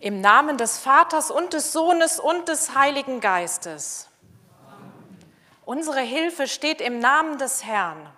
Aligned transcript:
Im 0.00 0.20
Namen 0.20 0.56
des 0.58 0.78
Vaters 0.78 1.30
und 1.30 1.52
des 1.52 1.72
Sohnes 1.72 2.20
und 2.20 2.48
des 2.48 2.76
Heiligen 2.76 3.20
Geistes. 3.20 4.08
Unsere 5.64 6.00
Hilfe 6.00 6.46
steht 6.46 6.80
im 6.80 7.00
Namen 7.00 7.38
des 7.38 7.64
Herrn. 7.64 8.08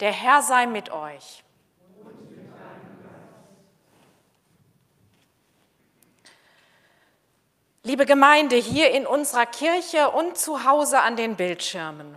Der 0.00 0.12
Herr 0.12 0.42
sei 0.42 0.66
mit 0.66 0.90
euch. 0.90 1.42
Liebe 7.82 8.04
Gemeinde 8.04 8.56
hier 8.56 8.90
in 8.90 9.06
unserer 9.06 9.46
Kirche 9.46 10.10
und 10.10 10.36
zu 10.36 10.64
Hause 10.64 11.00
an 11.00 11.16
den 11.16 11.36
Bildschirmen. 11.36 12.16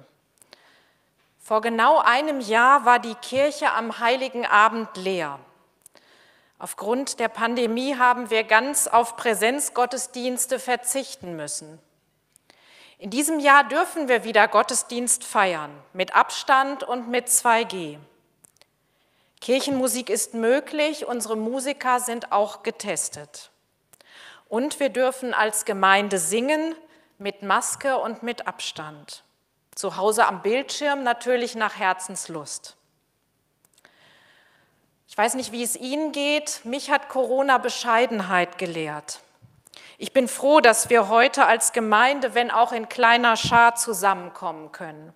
Vor 1.37 1.61
genau 1.61 1.99
einem 1.99 2.41
Jahr 2.41 2.85
war 2.85 2.99
die 2.99 3.15
Kirche 3.15 3.71
am 3.71 3.99
heiligen 3.99 4.45
Abend 4.45 4.89
leer. 4.97 5.39
Aufgrund 6.59 7.21
der 7.21 7.29
Pandemie 7.29 7.95
haben 7.95 8.29
wir 8.29 8.43
ganz 8.43 8.87
auf 8.87 9.15
Präsenzgottesdienste 9.15 10.59
verzichten 10.59 11.37
müssen. 11.37 11.79
In 12.97 13.09
diesem 13.09 13.39
Jahr 13.39 13.63
dürfen 13.63 14.09
wir 14.09 14.25
wieder 14.25 14.45
Gottesdienst 14.49 15.23
feiern, 15.23 15.71
mit 15.93 16.13
Abstand 16.13 16.83
und 16.83 17.07
mit 17.07 17.29
2G. 17.29 17.97
Kirchenmusik 19.39 20.09
ist 20.09 20.33
möglich, 20.33 21.05
unsere 21.05 21.37
Musiker 21.37 22.01
sind 22.01 22.33
auch 22.33 22.61
getestet. 22.61 23.51
Und 24.49 24.81
wir 24.81 24.89
dürfen 24.89 25.33
als 25.33 25.63
Gemeinde 25.63 26.19
singen 26.19 26.75
mit 27.19 27.41
Maske 27.41 27.97
und 27.97 28.21
mit 28.21 28.47
Abstand. 28.47 29.23
Zu 29.75 29.95
Hause 29.95 30.27
am 30.27 30.41
Bildschirm 30.41 31.03
natürlich 31.03 31.55
nach 31.55 31.77
Herzenslust. 31.77 32.75
Weiß 35.19 35.33
nicht, 35.33 35.51
wie 35.51 35.63
es 35.63 35.75
Ihnen 35.75 36.13
geht. 36.13 36.61
Mich 36.63 36.89
hat 36.89 37.09
Corona 37.09 37.57
Bescheidenheit 37.57 38.57
gelehrt. 38.57 39.19
Ich 39.97 40.13
bin 40.13 40.29
froh, 40.29 40.61
dass 40.61 40.89
wir 40.89 41.09
heute 41.09 41.45
als 41.45 41.73
Gemeinde, 41.73 42.35
wenn 42.35 42.49
auch 42.49 42.71
in 42.71 42.87
kleiner 42.87 43.35
Schar, 43.35 43.75
zusammenkommen 43.75 44.71
können. 44.71 45.13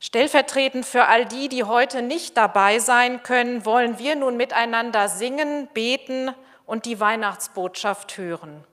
Stellvertretend 0.00 0.86
für 0.86 1.08
all 1.08 1.26
die, 1.26 1.50
die 1.50 1.64
heute 1.64 2.00
nicht 2.00 2.38
dabei 2.38 2.78
sein 2.78 3.22
können, 3.22 3.66
wollen 3.66 3.98
wir 3.98 4.16
nun 4.16 4.38
miteinander 4.38 5.10
singen, 5.10 5.68
beten 5.74 6.34
und 6.64 6.86
die 6.86 6.98
Weihnachtsbotschaft 6.98 8.16
hören. 8.16 8.64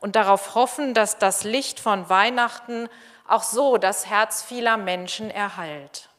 Und 0.00 0.16
darauf 0.16 0.54
hoffen, 0.54 0.92
dass 0.92 1.16
das 1.16 1.44
Licht 1.44 1.80
von 1.80 2.10
Weihnachten 2.10 2.90
auch 3.26 3.42
so 3.42 3.78
das 3.78 4.04
Herz 4.04 4.42
vieler 4.42 4.76
Menschen 4.76 5.30
erheilt. 5.30 6.10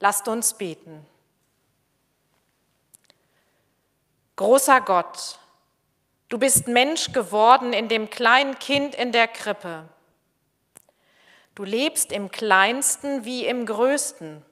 Lasst 0.00 0.26
uns 0.26 0.54
beten. 0.54 1.06
Großer 4.36 4.80
Gott, 4.80 5.38
du 6.28 6.38
bist 6.38 6.66
Mensch 6.66 7.12
geworden 7.12 7.72
in 7.72 7.88
dem 7.88 8.08
kleinen 8.08 8.58
Kind 8.58 8.94
in 8.94 9.12
der 9.12 9.28
Krippe. 9.28 9.88
Du 11.54 11.64
lebst 11.64 12.12
im 12.12 12.30
kleinsten 12.30 13.24
wie 13.24 13.46
im 13.46 13.66
größten. 13.66 14.42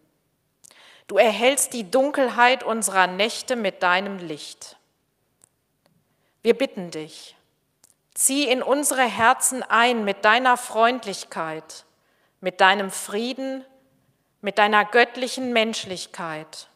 Du 1.07 1.17
erhältst 1.17 1.73
die 1.73 1.91
Dunkelheit 1.91 2.63
unserer 2.63 3.07
Nächte 3.07 3.57
mit 3.57 3.83
deinem 3.83 4.19
Licht. 4.19 4.77
Wir 6.43 6.57
bitten 6.57 6.91
dich, 6.91 7.37
zieh 8.15 8.49
in 8.49 8.63
unsere 8.63 9.03
Herzen 9.03 9.63
ein 9.63 10.05
mit 10.05 10.25
deiner 10.25 10.57
Freundlichkeit, 10.57 11.85
mit 12.41 12.61
deinem 12.61 12.91
Frieden, 12.91 13.65
mit 14.41 14.59
deiner 14.59 14.85
göttlichen 14.85 15.53
Menschlichkeit. 15.53 16.70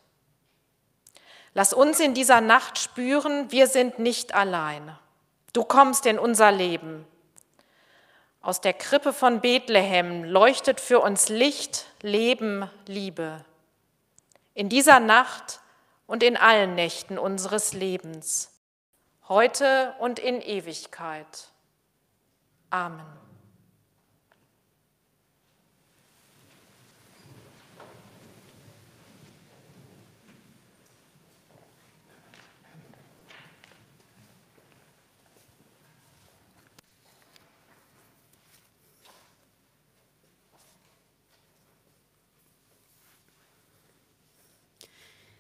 Lass 1.54 1.72
uns 1.72 2.00
in 2.00 2.14
dieser 2.14 2.40
Nacht 2.40 2.78
spüren, 2.78 3.50
wir 3.50 3.68
sind 3.68 4.00
nicht 4.00 4.34
allein. 4.34 4.96
Du 5.52 5.64
kommst 5.64 6.04
in 6.04 6.18
unser 6.18 6.50
Leben. 6.50 7.06
Aus 8.40 8.60
der 8.60 8.74
Krippe 8.74 9.12
von 9.12 9.40
Bethlehem 9.40 10.24
leuchtet 10.24 10.80
für 10.80 11.00
uns 11.00 11.28
Licht, 11.28 11.86
Leben, 12.02 12.68
Liebe. 12.86 13.44
In 14.52 14.68
dieser 14.68 15.00
Nacht 15.00 15.60
und 16.06 16.22
in 16.22 16.36
allen 16.36 16.74
Nächten 16.74 17.18
unseres 17.18 17.72
Lebens, 17.72 18.50
heute 19.28 19.94
und 20.00 20.18
in 20.18 20.42
Ewigkeit. 20.42 21.48
Amen. 22.68 23.23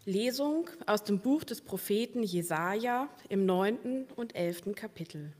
Lesung 0.06 0.68
aus 0.86 1.02
dem 1.04 1.20
Buch 1.20 1.44
des 1.44 1.62
Propheten 1.62 2.22
Jesaja 2.22 3.08
im 3.28 3.46
neunten 3.46 4.06
und 4.16 4.36
elften 4.36 4.74
Kapitel. 4.74 5.32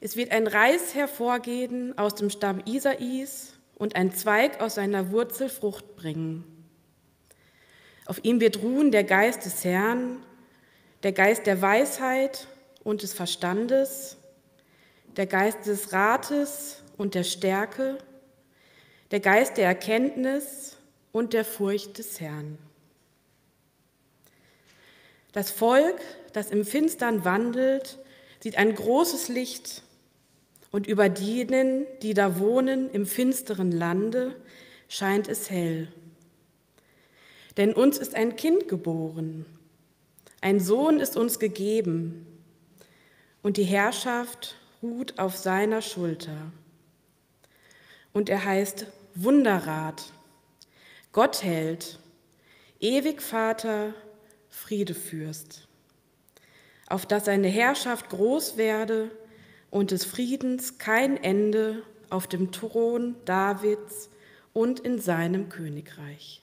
Es 0.00 0.16
wird 0.16 0.32
ein 0.32 0.46
Reis 0.46 0.94
hervorgehen 0.94 1.96
aus 1.96 2.14
dem 2.16 2.28
Stamm 2.28 2.60
Isais 2.66 3.54
und 3.76 3.94
ein 3.94 4.12
Zweig 4.12 4.60
aus 4.60 4.74
seiner 4.74 5.10
Wurzel 5.12 5.48
Frucht 5.48 5.96
bringen. 5.96 6.44
Auf 8.04 8.24
ihm 8.24 8.40
wird 8.40 8.62
ruhen 8.62 8.90
der 8.90 9.04
Geist 9.04 9.44
des 9.44 9.64
Herrn, 9.64 10.22
der 11.02 11.12
Geist 11.12 11.46
der 11.46 11.62
Weisheit 11.62 12.48
und 12.82 13.02
des 13.02 13.14
Verstandes, 13.14 14.16
der 15.16 15.26
Geist 15.26 15.66
des 15.66 15.92
Rates 15.92 16.82
und 16.96 17.14
der 17.14 17.24
Stärke, 17.24 17.98
der 19.12 19.20
Geist 19.20 19.56
der 19.56 19.66
Erkenntnis 19.66 20.76
und 21.16 21.32
der 21.32 21.46
Furcht 21.46 21.96
des 21.96 22.20
Herrn. 22.20 22.58
Das 25.32 25.50
Volk, 25.50 25.98
das 26.34 26.50
im 26.50 26.62
Finstern 26.62 27.24
wandelt, 27.24 27.98
sieht 28.42 28.58
ein 28.58 28.74
großes 28.74 29.28
Licht 29.28 29.82
und 30.72 30.86
über 30.86 31.08
denen, 31.08 31.86
die 32.02 32.12
da 32.12 32.38
wohnen 32.38 32.90
im 32.90 33.06
finsteren 33.06 33.72
Lande, 33.72 34.36
scheint 34.88 35.26
es 35.26 35.48
hell. 35.48 35.88
Denn 37.56 37.72
uns 37.72 37.96
ist 37.96 38.14
ein 38.14 38.36
Kind 38.36 38.68
geboren, 38.68 39.46
ein 40.42 40.60
Sohn 40.60 41.00
ist 41.00 41.16
uns 41.16 41.38
gegeben 41.38 42.26
und 43.42 43.56
die 43.56 43.64
Herrschaft 43.64 44.56
ruht 44.82 45.18
auf 45.18 45.34
seiner 45.34 45.80
Schulter. 45.80 46.52
Und 48.12 48.28
er 48.28 48.44
heißt 48.44 48.84
Wunderrat, 49.14 50.12
Gott 51.16 51.42
hält, 51.42 51.98
ewig 52.78 53.22
Vater, 53.22 53.94
Friedefürst, 54.50 55.66
auf 56.88 57.06
dass 57.06 57.24
seine 57.24 57.48
Herrschaft 57.48 58.10
groß 58.10 58.58
werde 58.58 59.10
und 59.70 59.92
des 59.92 60.04
Friedens 60.04 60.76
kein 60.76 61.16
Ende 61.16 61.82
auf 62.10 62.26
dem 62.26 62.52
Thron 62.52 63.16
Davids 63.24 64.10
und 64.52 64.80
in 64.80 65.00
seinem 65.00 65.48
Königreich. 65.48 66.42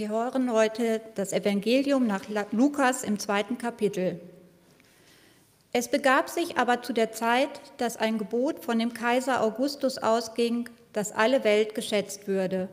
Wir 0.00 0.08
hören 0.08 0.50
heute 0.50 1.02
das 1.14 1.34
Evangelium 1.34 2.06
nach 2.06 2.22
Lukas 2.52 3.04
im 3.04 3.18
zweiten 3.18 3.58
Kapitel. 3.58 4.18
Es 5.74 5.90
begab 5.90 6.30
sich 6.30 6.56
aber 6.56 6.80
zu 6.80 6.94
der 6.94 7.12
Zeit, 7.12 7.60
dass 7.76 7.98
ein 7.98 8.16
Gebot 8.16 8.64
von 8.64 8.78
dem 8.78 8.94
Kaiser 8.94 9.42
Augustus 9.42 9.98
ausging, 9.98 10.70
dass 10.94 11.12
alle 11.12 11.44
Welt 11.44 11.74
geschätzt 11.74 12.26
würde. 12.26 12.70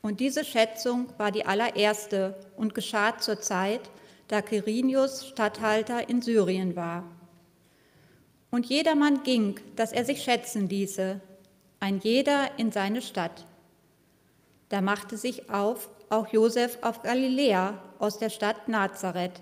Und 0.00 0.18
diese 0.20 0.46
Schätzung 0.46 1.08
war 1.18 1.30
die 1.30 1.44
allererste 1.44 2.34
und 2.56 2.74
geschah 2.74 3.18
zur 3.18 3.38
Zeit, 3.38 3.90
da 4.28 4.40
Quirinius 4.40 5.26
Statthalter 5.26 6.08
in 6.08 6.22
Syrien 6.22 6.74
war. 6.74 7.04
Und 8.50 8.64
jedermann 8.64 9.24
ging, 9.24 9.60
dass 9.76 9.92
er 9.92 10.06
sich 10.06 10.22
schätzen 10.22 10.70
ließe, 10.70 11.20
ein 11.80 11.98
jeder 11.98 12.48
in 12.56 12.72
seine 12.72 13.02
Stadt. 13.02 13.44
Da 14.70 14.80
machte 14.80 15.18
sich 15.18 15.50
auf 15.50 15.90
auch 16.10 16.28
Josef 16.28 16.78
auf 16.82 17.02
Galiläa 17.02 17.74
aus 17.98 18.18
der 18.18 18.30
Stadt 18.30 18.68
Nazareth 18.68 19.40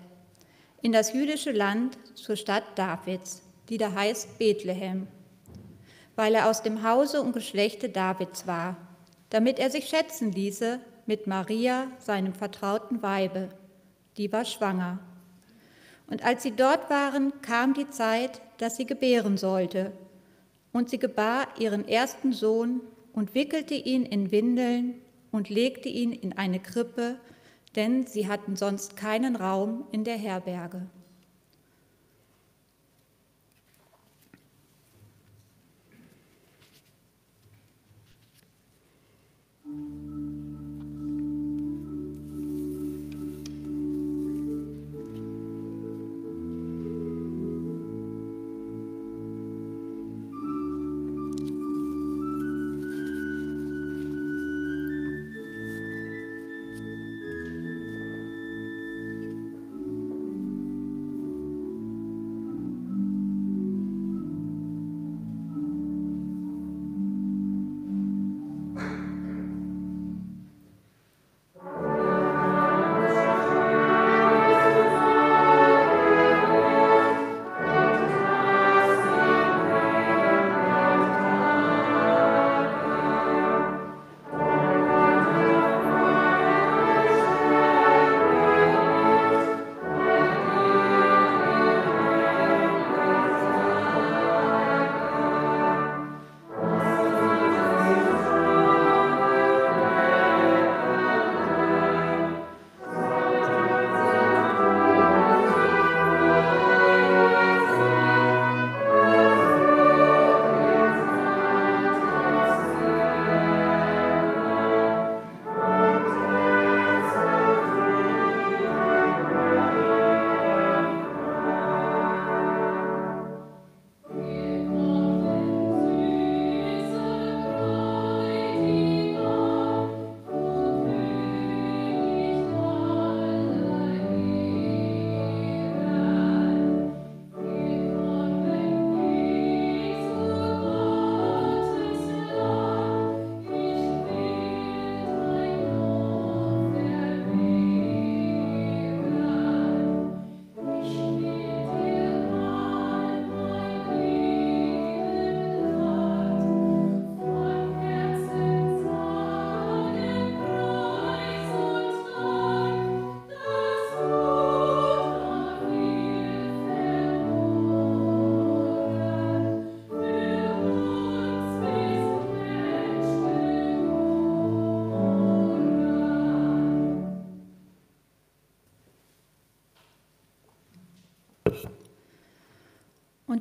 in 0.81 0.91
das 0.91 1.13
jüdische 1.13 1.51
Land 1.51 1.97
zur 2.13 2.35
Stadt 2.35 2.63
Davids, 2.75 3.41
die 3.69 3.77
da 3.77 3.91
heißt 3.91 4.37
Bethlehem, 4.37 5.07
weil 6.15 6.35
er 6.35 6.47
aus 6.47 6.61
dem 6.61 6.83
Hause 6.83 7.21
und 7.21 7.33
Geschlechte 7.33 7.89
Davids 7.89 8.45
war, 8.45 8.77
damit 9.31 9.57
er 9.57 9.71
sich 9.71 9.89
schätzen 9.89 10.31
ließe 10.31 10.79
mit 11.07 11.25
Maria, 11.25 11.87
seinem 11.97 12.33
vertrauten 12.33 13.01
Weibe, 13.01 13.49
die 14.17 14.31
war 14.31 14.45
schwanger. 14.45 14.99
Und 16.07 16.23
als 16.23 16.43
sie 16.43 16.55
dort 16.55 16.89
waren, 16.89 17.41
kam 17.41 17.73
die 17.73 17.89
Zeit, 17.89 18.41
dass 18.57 18.77
sie 18.77 18.85
gebären 18.85 19.37
sollte. 19.37 19.91
Und 20.71 20.89
sie 20.89 20.99
gebar 20.99 21.47
ihren 21.57 21.87
ersten 21.87 22.31
Sohn 22.31 22.81
und 23.13 23.33
wickelte 23.33 23.73
ihn 23.73 24.05
in 24.05 24.29
Windeln 24.29 25.01
und 25.35 25.49
legte 25.49 25.89
ihn 25.89 26.11
in 26.11 26.33
eine 26.33 26.59
Krippe, 26.59 27.17
denn 27.75 28.07
sie 28.07 28.27
hatten 28.27 28.55
sonst 28.55 28.95
keinen 28.95 29.35
Raum 29.35 29.85
in 29.91 30.03
der 30.03 30.17
Herberge. 30.17 30.87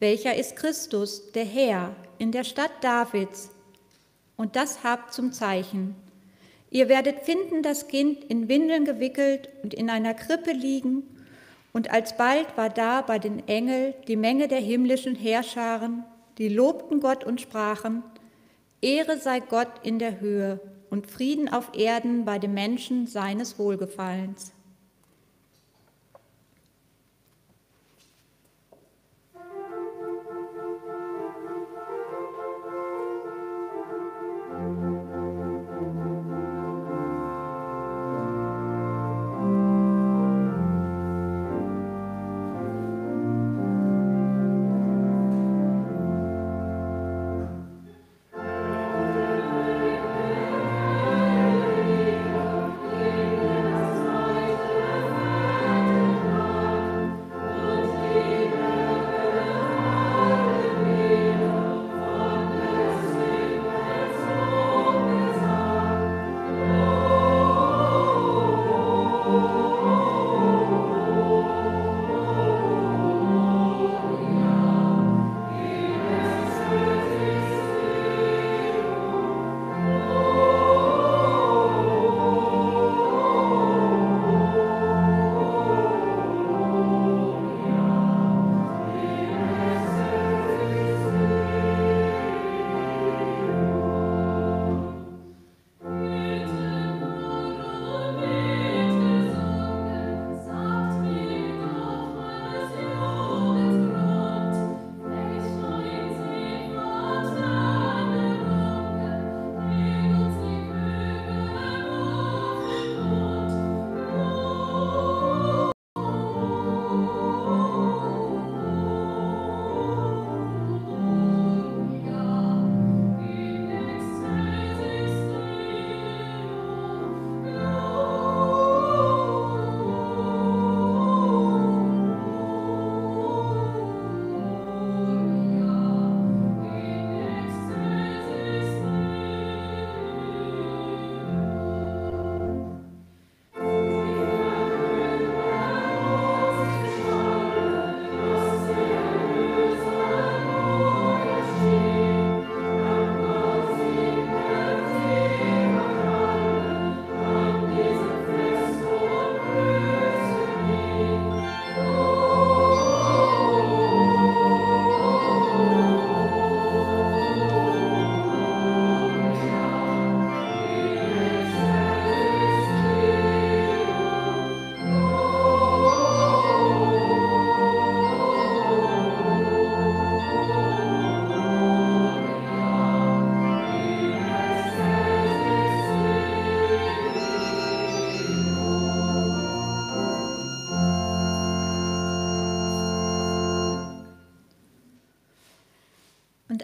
welcher 0.00 0.34
ist 0.34 0.56
Christus, 0.56 1.30
der 1.32 1.44
Herr, 1.44 1.94
in 2.18 2.32
der 2.32 2.44
Stadt 2.44 2.72
Davids. 2.80 3.50
Und 4.36 4.56
das 4.56 4.82
habt 4.82 5.12
zum 5.12 5.32
Zeichen. 5.32 5.94
Ihr 6.70 6.88
werdet 6.88 7.20
finden 7.20 7.62
das 7.62 7.88
Kind 7.88 8.24
in 8.24 8.48
Windeln 8.48 8.84
gewickelt 8.84 9.50
und 9.62 9.74
in 9.74 9.90
einer 9.90 10.14
Krippe 10.14 10.52
liegen. 10.52 11.02
Und 11.72 11.90
alsbald 11.90 12.56
war 12.56 12.70
da 12.70 13.02
bei 13.02 13.18
den 13.18 13.46
Engel 13.46 13.94
die 14.08 14.16
Menge 14.16 14.48
der 14.48 14.60
himmlischen 14.60 15.14
Heerscharen, 15.14 16.04
die 16.38 16.48
lobten 16.48 17.00
Gott 17.00 17.22
und 17.22 17.40
sprachen, 17.40 18.02
Ehre 18.80 19.18
sei 19.18 19.40
Gott 19.40 19.68
in 19.82 19.98
der 19.98 20.20
Höhe 20.20 20.58
und 20.88 21.06
Frieden 21.06 21.50
auf 21.50 21.76
Erden 21.76 22.24
bei 22.24 22.38
den 22.38 22.54
Menschen 22.54 23.06
seines 23.06 23.58
Wohlgefallens. 23.58 24.52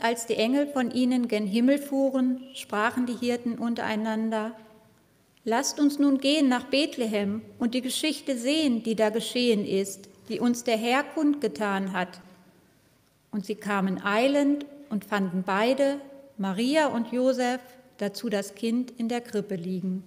Als 0.06 0.26
die 0.26 0.36
Engel 0.36 0.68
von 0.68 0.92
ihnen 0.92 1.26
gen 1.26 1.48
Himmel 1.48 1.78
fuhren, 1.78 2.40
sprachen 2.54 3.06
die 3.06 3.16
Hirten 3.16 3.58
untereinander, 3.58 4.52
Lasst 5.42 5.80
uns 5.80 5.98
nun 5.98 6.18
gehen 6.18 6.48
nach 6.48 6.64
Bethlehem 6.64 7.42
und 7.58 7.74
die 7.74 7.80
Geschichte 7.82 8.36
sehen, 8.36 8.84
die 8.84 8.94
da 8.94 9.10
geschehen 9.10 9.64
ist, 9.64 10.08
die 10.28 10.38
uns 10.38 10.62
der 10.62 10.76
Herr 10.76 11.02
kundgetan 11.02 11.92
hat. 11.92 12.20
Und 13.32 13.46
sie 13.46 13.56
kamen 13.56 14.02
eilend 14.02 14.64
und 14.90 15.04
fanden 15.04 15.42
beide, 15.44 16.00
Maria 16.38 16.86
und 16.86 17.12
Josef, 17.12 17.60
dazu 17.98 18.28
das 18.28 18.54
Kind 18.54 18.92
in 18.92 19.08
der 19.08 19.20
Krippe 19.20 19.56
liegen. 19.56 20.04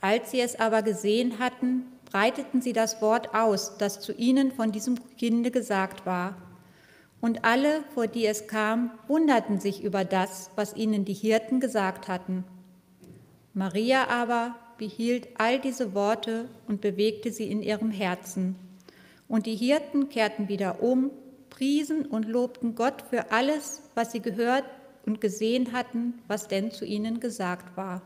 Als 0.00 0.30
sie 0.30 0.40
es 0.40 0.58
aber 0.58 0.82
gesehen 0.82 1.40
hatten, 1.40 1.86
breiteten 2.04 2.62
sie 2.62 2.72
das 2.72 3.02
Wort 3.02 3.34
aus, 3.34 3.78
das 3.78 4.00
zu 4.00 4.12
ihnen 4.12 4.52
von 4.52 4.70
diesem 4.70 4.96
Kinde 5.16 5.50
gesagt 5.50 6.06
war. 6.06 6.36
Und 7.20 7.44
alle, 7.44 7.82
vor 7.94 8.06
die 8.06 8.26
es 8.26 8.46
kam, 8.46 8.90
wunderten 9.08 9.58
sich 9.58 9.82
über 9.82 10.04
das, 10.04 10.50
was 10.54 10.76
ihnen 10.76 11.04
die 11.04 11.14
Hirten 11.14 11.60
gesagt 11.60 12.08
hatten. 12.08 12.44
Maria 13.54 14.08
aber 14.08 14.54
behielt 14.78 15.28
all 15.38 15.58
diese 15.58 15.94
Worte 15.94 16.48
und 16.68 16.80
bewegte 16.80 17.32
sie 17.32 17.50
in 17.50 17.62
ihrem 17.62 17.90
Herzen. 17.90 18.56
Und 19.28 19.46
die 19.46 19.56
Hirten 19.56 20.08
kehrten 20.08 20.48
wieder 20.48 20.82
um, 20.82 21.10
priesen 21.50 22.04
und 22.06 22.28
lobten 22.28 22.74
Gott 22.74 23.02
für 23.08 23.32
alles, 23.32 23.82
was 23.94 24.12
sie 24.12 24.20
gehört 24.20 24.64
und 25.06 25.20
gesehen 25.20 25.72
hatten, 25.72 26.14
was 26.28 26.48
denn 26.48 26.70
zu 26.70 26.84
ihnen 26.84 27.20
gesagt 27.20 27.76
war. 27.76 28.02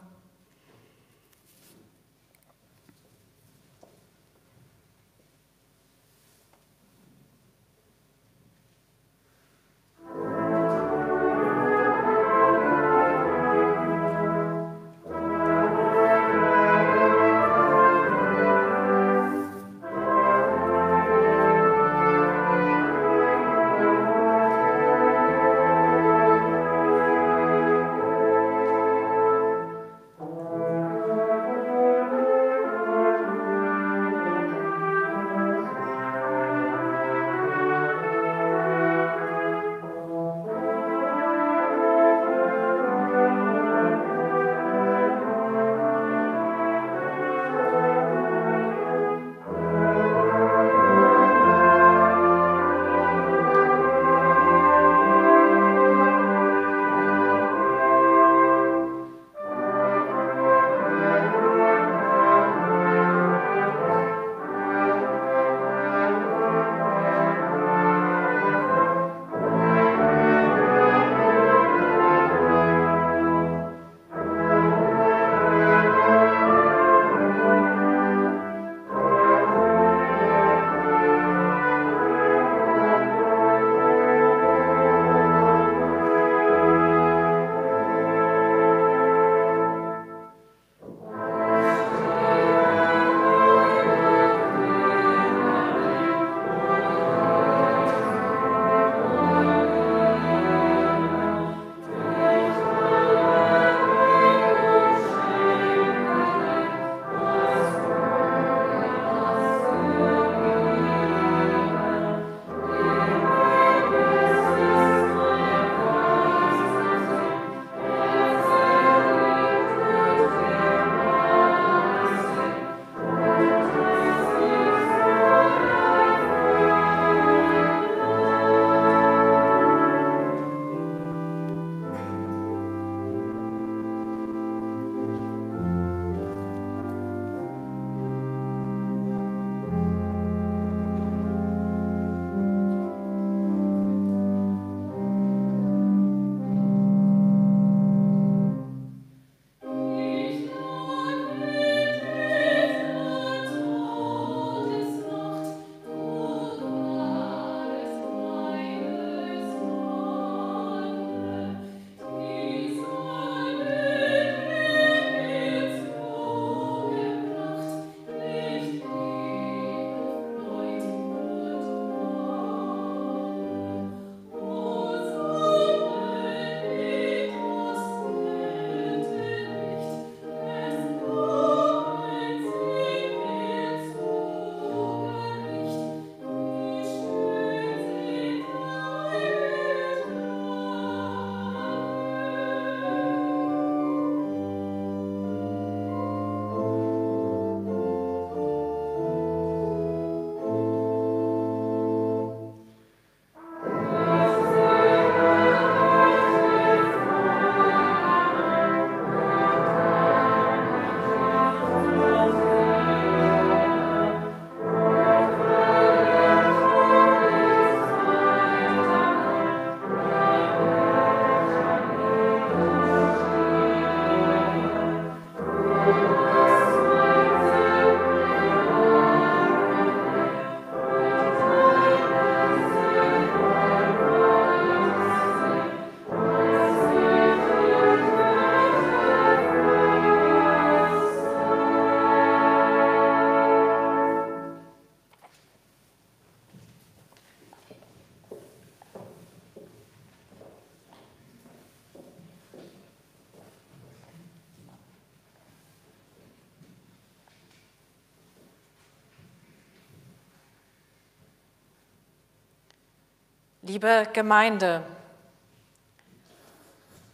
Liebe 263.71 264.09
Gemeinde, 264.13 264.83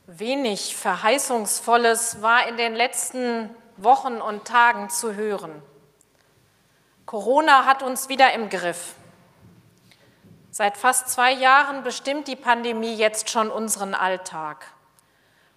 wenig 0.07 0.75
Verheißungsvolles 0.75 2.23
war 2.23 2.49
in 2.49 2.57
den 2.57 2.75
letzten 2.75 3.55
Wochen 3.77 4.23
und 4.23 4.47
Tagen 4.47 4.88
zu 4.88 5.14
hören. 5.14 5.62
Corona 7.05 7.66
hat 7.66 7.83
uns 7.83 8.09
wieder 8.09 8.33
im 8.33 8.49
Griff. 8.49 8.95
Seit 10.51 10.79
fast 10.79 11.11
zwei 11.11 11.33
Jahren 11.33 11.83
bestimmt 11.83 12.27
die 12.27 12.37
Pandemie 12.37 12.95
jetzt 12.95 13.29
schon 13.29 13.51
unseren 13.51 13.92
Alltag. 13.92 14.64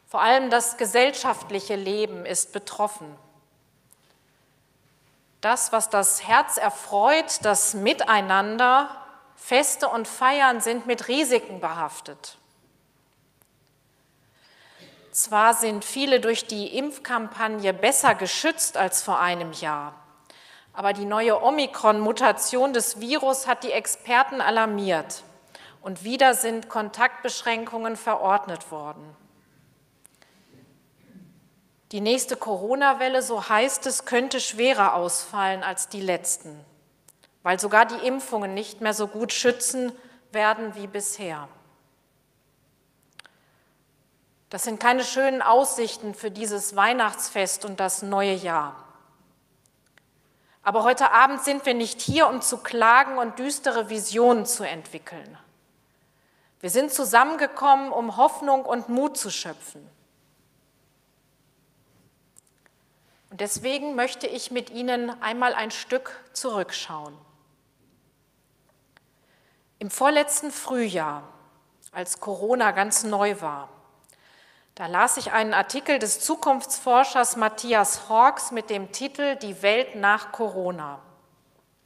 Vor 0.05 0.21
allem 0.21 0.49
das 0.49 0.75
gesellschaftliche 0.75 1.77
Leben 1.77 2.25
ist 2.25 2.51
betroffen. 2.51 3.15
Das, 5.39 5.71
was 5.71 5.89
das 5.89 6.27
Herz 6.27 6.57
erfreut, 6.57 7.39
das 7.43 7.73
Miteinander, 7.73 8.89
Feste 9.39 9.87
und 9.87 10.07
Feiern 10.07 10.61
sind 10.61 10.85
mit 10.85 11.07
Risiken 11.07 11.59
behaftet. 11.59 12.37
Zwar 15.11 15.55
sind 15.55 15.83
viele 15.83 16.19
durch 16.19 16.45
die 16.45 16.77
Impfkampagne 16.77 17.73
besser 17.73 18.13
geschützt 18.13 18.77
als 18.77 19.01
vor 19.01 19.19
einem 19.19 19.51
Jahr, 19.53 19.95
aber 20.73 20.93
die 20.93 21.05
neue 21.05 21.41
Omikron-Mutation 21.41 22.73
des 22.73 22.99
Virus 22.99 23.47
hat 23.47 23.63
die 23.63 23.71
Experten 23.71 24.39
alarmiert 24.39 25.23
und 25.81 26.03
wieder 26.03 26.35
sind 26.35 26.69
Kontaktbeschränkungen 26.69 27.95
verordnet 27.97 28.71
worden. 28.71 29.15
Die 31.91 32.01
nächste 32.01 32.35
Corona-Welle, 32.35 33.23
so 33.23 33.49
heißt 33.49 33.87
es, 33.87 34.05
könnte 34.05 34.39
schwerer 34.39 34.93
ausfallen 34.93 35.63
als 35.63 35.89
die 35.89 36.01
letzten, 36.01 36.63
weil 37.43 37.59
sogar 37.59 37.85
die 37.85 38.07
Impfungen 38.07 38.53
nicht 38.53 38.81
mehr 38.81 38.93
so 38.93 39.07
gut 39.07 39.31
schützen 39.31 39.91
werden 40.31 40.75
wie 40.75 40.87
bisher. 40.87 41.47
Das 44.49 44.63
sind 44.63 44.79
keine 44.79 45.03
schönen 45.03 45.41
Aussichten 45.41 46.15
für 46.15 46.31
dieses 46.31 46.75
Weihnachtsfest 46.75 47.65
und 47.65 47.79
das 47.79 48.01
neue 48.01 48.33
Jahr. 48.33 48.75
Aber 50.63 50.83
heute 50.83 51.11
Abend 51.11 51.43
sind 51.43 51.65
wir 51.65 51.73
nicht 51.73 52.01
hier, 52.01 52.27
um 52.27 52.41
zu 52.41 52.57
klagen 52.57 53.17
und 53.17 53.39
düstere 53.39 53.89
Visionen 53.89 54.45
zu 54.45 54.63
entwickeln. 54.63 55.37
Wir 56.59 56.69
sind 56.69 56.91
zusammengekommen, 56.91 57.91
um 57.91 58.17
Hoffnung 58.17 58.65
und 58.65 58.89
Mut 58.89 59.17
zu 59.17 59.29
schöpfen. 59.29 59.87
Und 63.29 63.39
deswegen 63.39 63.95
möchte 63.95 64.27
ich 64.27 64.51
mit 64.51 64.69
Ihnen 64.71 65.09
einmal 65.21 65.53
ein 65.53 65.71
Stück 65.71 66.11
zurückschauen. 66.33 67.15
Im 69.81 69.89
vorletzten 69.89 70.51
Frühjahr, 70.51 71.23
als 71.93 72.19
Corona 72.19 72.71
ganz 72.71 73.05
neu 73.05 73.39
war, 73.39 73.69
da 74.75 74.87
las 74.87 75.15
ich 75.15 75.31
einen 75.31 75.53
Artikel 75.53 75.99
des 75.99 76.19
Zukunftsforschers 76.19 77.37
Matthias 77.37 78.09
Hawks 78.09 78.51
mit 78.51 78.69
dem 78.69 78.91
Titel 78.91 79.37
Die 79.37 79.61
Welt 79.61 79.95
nach 79.95 80.33
Corona. 80.33 80.99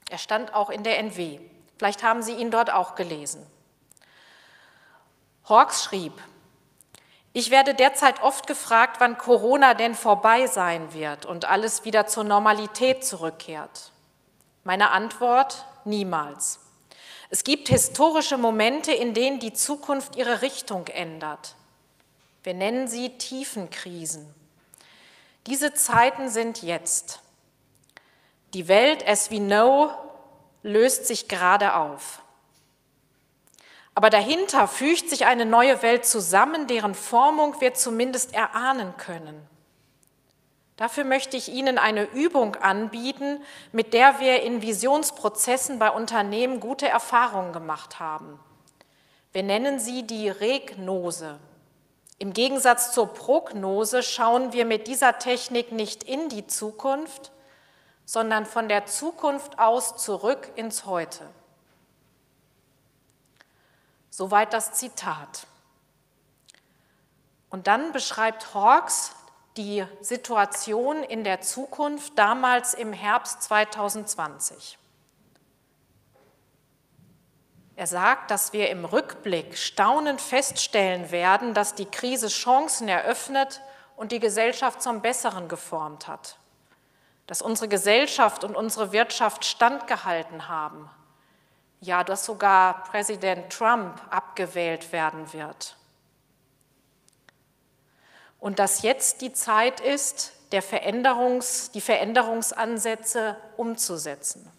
Er 0.09 0.17
stand 0.17 0.55
auch 0.55 0.71
in 0.71 0.83
der 0.83 0.97
NW. 0.99 1.39
Vielleicht 1.77 2.01
haben 2.01 2.23
Sie 2.23 2.33
ihn 2.33 2.49
dort 2.49 2.73
auch 2.73 2.95
gelesen. 2.95 3.45
Hawks 5.47 5.83
schrieb, 5.83 6.13
ich 7.31 7.51
werde 7.51 7.75
derzeit 7.75 8.23
oft 8.23 8.47
gefragt, 8.47 8.97
wann 8.99 9.19
Corona 9.19 9.75
denn 9.75 9.93
vorbei 9.93 10.47
sein 10.47 10.93
wird 10.93 11.25
und 11.25 11.45
alles 11.45 11.85
wieder 11.85 12.07
zur 12.07 12.23
Normalität 12.23 13.05
zurückkehrt. 13.05 13.91
Meine 14.63 14.91
Antwort, 14.91 15.65
niemals. 15.83 16.62
Es 17.33 17.43
gibt 17.43 17.67
historische 17.67 18.37
Momente, 18.37 18.91
in 18.91 19.15
denen 19.15 19.39
die 19.39 19.53
Zukunft 19.53 20.17
ihre 20.17 20.43
Richtung 20.43 20.85
ändert. 20.89 21.55
Wir 22.43 22.53
nennen 22.53 22.87
sie 22.87 23.17
Tiefenkrisen. 23.17 24.31
Diese 25.47 25.73
Zeiten 25.73 26.29
sind 26.29 26.61
jetzt. 26.61 27.21
Die 28.53 28.67
Welt 28.67 29.07
as 29.07 29.31
we 29.31 29.39
know 29.39 29.89
löst 30.61 31.07
sich 31.07 31.27
gerade 31.27 31.75
auf. 31.75 32.21
Aber 33.95 34.11
dahinter 34.11 34.67
fügt 34.67 35.09
sich 35.09 35.25
eine 35.25 35.47
neue 35.47 35.81
Welt 35.81 36.05
zusammen, 36.05 36.67
deren 36.67 36.93
Formung 36.93 37.59
wir 37.61 37.73
zumindest 37.73 38.35
erahnen 38.35 38.95
können. 38.97 39.41
Dafür 40.77 41.03
möchte 41.03 41.37
ich 41.37 41.49
Ihnen 41.49 41.77
eine 41.77 42.03
Übung 42.03 42.55
anbieten, 42.55 43.43
mit 43.71 43.93
der 43.93 44.19
wir 44.19 44.41
in 44.41 44.61
Visionsprozessen 44.61 45.77
bei 45.77 45.91
Unternehmen 45.91 46.59
gute 46.59 46.87
Erfahrungen 46.87 47.53
gemacht 47.53 47.99
haben. 47.99 48.39
Wir 49.31 49.43
nennen 49.43 49.79
sie 49.79 50.03
die 50.03 50.29
Regnose. 50.29 51.39
Im 52.17 52.33
Gegensatz 52.33 52.91
zur 52.91 53.13
Prognose 53.13 54.03
schauen 54.03 54.53
wir 54.53 54.65
mit 54.65 54.87
dieser 54.87 55.19
Technik 55.19 55.71
nicht 55.71 56.03
in 56.03 56.29
die 56.29 56.47
Zukunft, 56.47 57.31
sondern 58.05 58.45
von 58.45 58.67
der 58.67 58.85
Zukunft 58.85 59.59
aus 59.59 59.97
zurück 59.97 60.51
ins 60.55 60.85
Heute. 60.85 61.27
Soweit 64.09 64.53
das 64.53 64.73
Zitat. 64.73 65.47
Und 67.49 67.67
dann 67.67 67.91
beschreibt 67.91 68.53
Hawks 68.53 69.15
die 69.57 69.85
Situation 70.01 71.03
in 71.03 71.23
der 71.23 71.41
Zukunft 71.41 72.17
damals 72.17 72.73
im 72.73 72.93
Herbst 72.93 73.43
2020. 73.43 74.77
Er 77.75 77.87
sagt, 77.87 78.29
dass 78.29 78.53
wir 78.53 78.69
im 78.69 78.85
Rückblick 78.85 79.57
staunend 79.57 80.21
feststellen 80.21 81.11
werden, 81.11 81.53
dass 81.53 81.73
die 81.73 81.85
Krise 81.85 82.27
Chancen 82.27 82.87
eröffnet 82.87 83.61
und 83.95 84.11
die 84.11 84.19
Gesellschaft 84.19 84.81
zum 84.81 85.01
Besseren 85.01 85.47
geformt 85.47 86.07
hat. 86.07 86.37
Dass 87.25 87.41
unsere 87.41 87.67
Gesellschaft 87.67 88.43
und 88.43 88.55
unsere 88.55 88.91
Wirtschaft 88.91 89.45
standgehalten 89.45 90.47
haben. 90.49 90.89
Ja, 91.79 92.03
dass 92.03 92.25
sogar 92.25 92.83
Präsident 92.85 93.51
Trump 93.51 94.01
abgewählt 94.09 94.91
werden 94.91 95.33
wird. 95.33 95.75
Und 98.43 98.59
dass 98.59 98.81
jetzt 98.81 99.21
die 99.21 99.31
Zeit 99.31 99.79
ist, 99.79 100.33
der 100.51 100.61
Veränderungs-, 100.61 101.71
die 101.71 101.79
Veränderungsansätze 101.79 103.37
umzusetzen. 103.55 104.51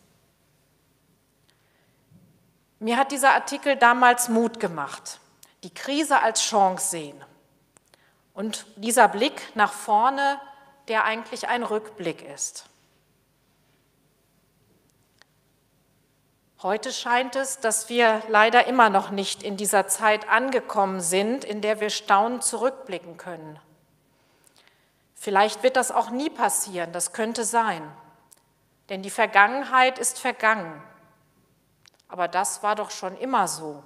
Mir 2.78 2.96
hat 2.96 3.12
dieser 3.12 3.34
Artikel 3.34 3.76
damals 3.76 4.30
Mut 4.30 4.58
gemacht, 4.58 5.20
die 5.64 5.74
Krise 5.74 6.22
als 6.22 6.40
Chance 6.40 6.88
sehen. 6.88 7.22
Und 8.32 8.64
dieser 8.76 9.06
Blick 9.06 9.54
nach 9.54 9.74
vorne, 9.74 10.40
der 10.88 11.04
eigentlich 11.04 11.48
ein 11.48 11.62
Rückblick 11.62 12.22
ist. 12.22 12.64
Heute 16.62 16.90
scheint 16.90 17.36
es, 17.36 17.60
dass 17.60 17.90
wir 17.90 18.22
leider 18.28 18.66
immer 18.66 18.88
noch 18.88 19.10
nicht 19.10 19.42
in 19.42 19.58
dieser 19.58 19.88
Zeit 19.88 20.26
angekommen 20.26 21.02
sind, 21.02 21.44
in 21.44 21.60
der 21.60 21.80
wir 21.80 21.90
staunend 21.90 22.44
zurückblicken 22.44 23.18
können. 23.18 23.60
Vielleicht 25.24 25.62
wird 25.62 25.76
das 25.76 25.90
auch 25.90 26.10
nie 26.10 26.28
passieren, 26.28 26.92
das 26.92 27.14
könnte 27.14 27.44
sein. 27.44 27.90
Denn 28.90 29.00
die 29.00 29.08
Vergangenheit 29.08 29.98
ist 29.98 30.18
vergangen. 30.18 30.82
Aber 32.08 32.28
das 32.28 32.62
war 32.62 32.74
doch 32.74 32.90
schon 32.90 33.16
immer 33.16 33.48
so. 33.48 33.82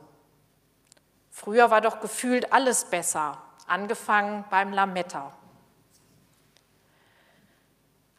Früher 1.31 1.71
war 1.71 1.81
doch 1.81 2.01
gefühlt 2.01 2.53
alles 2.53 2.87
besser, 2.87 3.41
angefangen 3.69 4.47
beim 4.51 4.73
Lametta. 4.73 5.33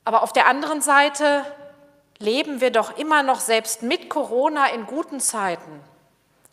Aber 0.05 0.23
auf 0.23 0.31
der 0.31 0.47
anderen 0.47 0.79
Seite 0.79 1.43
leben 2.19 2.61
wir 2.61 2.71
doch 2.71 2.97
immer 2.97 3.21
noch 3.21 3.41
selbst 3.41 3.83
mit 3.83 4.09
Corona 4.09 4.67
in 4.67 4.85
guten 4.85 5.19
Zeiten. 5.19 5.81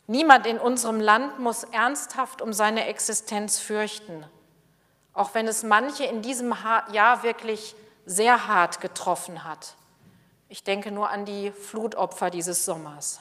Niemand 0.08 0.48
in 0.48 0.58
unserem 0.58 0.98
Land 0.98 1.38
muss 1.38 1.62
ernsthaft 1.62 2.42
um 2.42 2.52
seine 2.52 2.86
Existenz 2.86 3.60
fürchten, 3.60 4.26
auch 5.16 5.34
wenn 5.34 5.48
es 5.48 5.62
manche 5.62 6.04
in 6.04 6.22
diesem 6.22 6.54
Jahr 6.92 7.22
wirklich 7.22 7.74
sehr 8.04 8.46
hart 8.46 8.80
getroffen 8.80 9.44
hat. 9.44 9.74
Ich 10.48 10.62
denke 10.62 10.92
nur 10.92 11.10
an 11.10 11.24
die 11.24 11.50
Flutopfer 11.50 12.30
dieses 12.30 12.64
Sommers. 12.64 13.20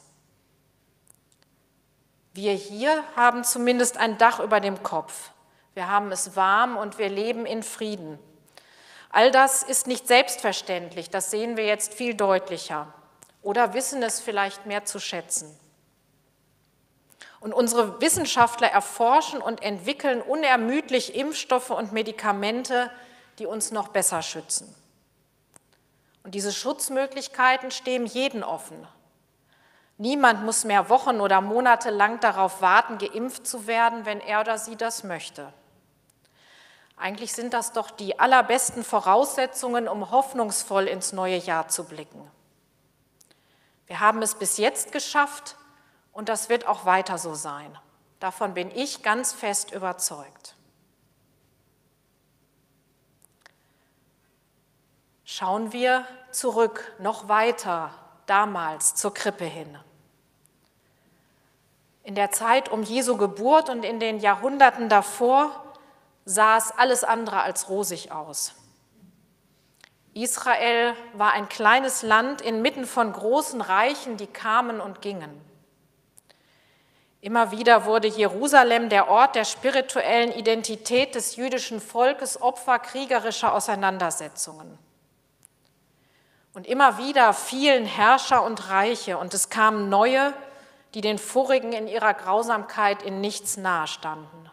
Wir 2.33 2.51
hier 2.51 3.03
haben 3.15 3.45
zumindest 3.45 3.97
ein 3.97 4.17
Dach 4.17 4.41
über 4.41 4.59
dem 4.59 4.83
Kopf. 4.83 5.31
Wir 5.73 5.89
haben 5.89 6.11
es 6.11 6.35
warm 6.35 6.75
und 6.75 6.97
wir 6.97 7.09
leben 7.09 7.45
in 7.45 7.63
Frieden. 7.63 8.19
All 9.09 9.31
das 9.31 9.63
ist 9.63 9.87
nicht 9.87 10.07
selbstverständlich, 10.07 11.09
das 11.09 11.31
sehen 11.31 11.55
wir 11.55 11.65
jetzt 11.65 11.93
viel 11.93 12.13
deutlicher 12.13 12.93
oder 13.41 13.73
wissen 13.73 14.03
es 14.03 14.19
vielleicht 14.19 14.65
mehr 14.65 14.83
zu 14.83 14.99
schätzen. 14.99 15.57
Und 17.45 17.53
unsere 17.53 18.01
Wissenschaftler 18.01 18.69
erforschen 18.71 19.39
und 19.39 19.61
entwickeln 19.61 20.19
unermüdlich 20.23 21.13
Impfstoffe 21.13 21.69
und 21.69 21.91
Medikamente, 21.91 22.89
die 23.37 23.45
uns 23.45 23.69
noch 23.69 23.89
besser 23.89 24.23
schützen. 24.23 24.73
Und 26.23 26.33
diese 26.33 26.51
Schutzmöglichkeiten 26.51 27.69
stehen 27.69 28.07
jeden 28.07 28.43
offen. 28.43 28.87
Niemand 29.99 30.43
muss 30.43 30.63
mehr 30.63 30.89
Wochen 30.89 31.21
oder 31.21 31.39
Monate 31.39 31.91
lang 31.91 32.19
darauf 32.19 32.63
warten, 32.63 32.97
geimpft 32.97 33.45
zu 33.45 33.67
werden, 33.67 34.07
wenn 34.07 34.21
er 34.21 34.41
oder 34.41 34.57
sie 34.57 34.75
das 34.75 35.03
möchte. 35.03 35.53
Eigentlich 36.97 37.33
sind 37.33 37.53
das 37.53 37.73
doch 37.73 37.91
die 37.91 38.19
allerbesten 38.19 38.83
Voraussetzungen, 38.83 39.87
um 39.87 40.09
hoffnungsvoll 40.09 40.87
ins 40.87 41.13
neue 41.13 41.37
Jahr 41.37 41.67
zu 41.67 41.83
blicken. 41.83 42.27
Wir 43.85 43.99
haben 43.99 44.23
es 44.23 44.33
bis 44.33 44.57
jetzt 44.57 44.91
geschafft 44.91 45.57
und 46.15 46.29
das 46.29 46.47
wird 46.49 46.65
auch 46.65 46.85
weiter 46.85 47.17
so 47.17 47.35
sein. 47.35 47.77
Davon 48.19 48.53
bin 48.53 48.71
ich 48.71 49.03
ganz 49.03 49.33
fest 49.33 49.71
überzeugt. 49.71 50.55
Schauen 55.25 55.73
wir 55.73 56.07
zurück, 56.31 56.95
noch 56.99 57.27
weiter, 57.27 57.91
damals 58.27 58.95
zur 58.95 59.13
Krippe 59.13 59.43
hin. 59.43 59.77
In 62.03 62.15
der 62.15 62.31
Zeit 62.31 62.69
um 62.69 62.81
Jesu 62.81 63.17
Geburt 63.17 63.69
und 63.69 63.83
in 63.83 63.99
den 63.99 64.19
Jahrhunderten 64.19 64.87
davor 64.87 65.73
sah 66.23 66.57
es 66.57 66.71
alles 66.71 67.03
andere 67.03 67.41
als 67.41 67.67
rosig 67.67 68.13
aus. 68.13 68.55
Israel 70.13 70.95
war 71.13 71.33
ein 71.33 71.49
kleines 71.49 72.03
Land 72.03 72.39
inmitten 72.39 72.85
von 72.85 73.11
großen 73.11 73.59
Reichen, 73.59 74.15
die 74.15 74.27
kamen 74.27 74.79
und 74.79 75.01
gingen. 75.01 75.41
Immer 77.25 77.49
wieder 77.49 77.85
wurde 77.85 78.07
Jerusalem 78.07 78.87
der 78.87 79.07
Ort 79.07 79.33
der 79.33 79.45
spirituellen 79.45 80.31
Identität 80.31 81.15
des 81.15 81.37
jüdischen 81.37 81.81
Volkes, 81.81 82.39
Opfer 82.39 82.77
kriegerischer 82.77 83.51
Auseinandersetzungen. 83.51 84.77
Und 86.53 86.67
immer 86.67 86.99
wieder 86.99 87.33
fielen 87.33 87.87
Herrscher 87.87 88.43
und 88.43 88.69
Reiche 88.69 89.17
und 89.17 89.33
es 89.33 89.49
kamen 89.49 89.89
neue, 89.89 90.35
die 90.93 91.01
den 91.01 91.17
vorigen 91.17 91.73
in 91.73 91.87
ihrer 91.87 92.13
Grausamkeit 92.13 93.01
in 93.01 93.21
nichts 93.21 93.57
nahestanden. 93.57 94.51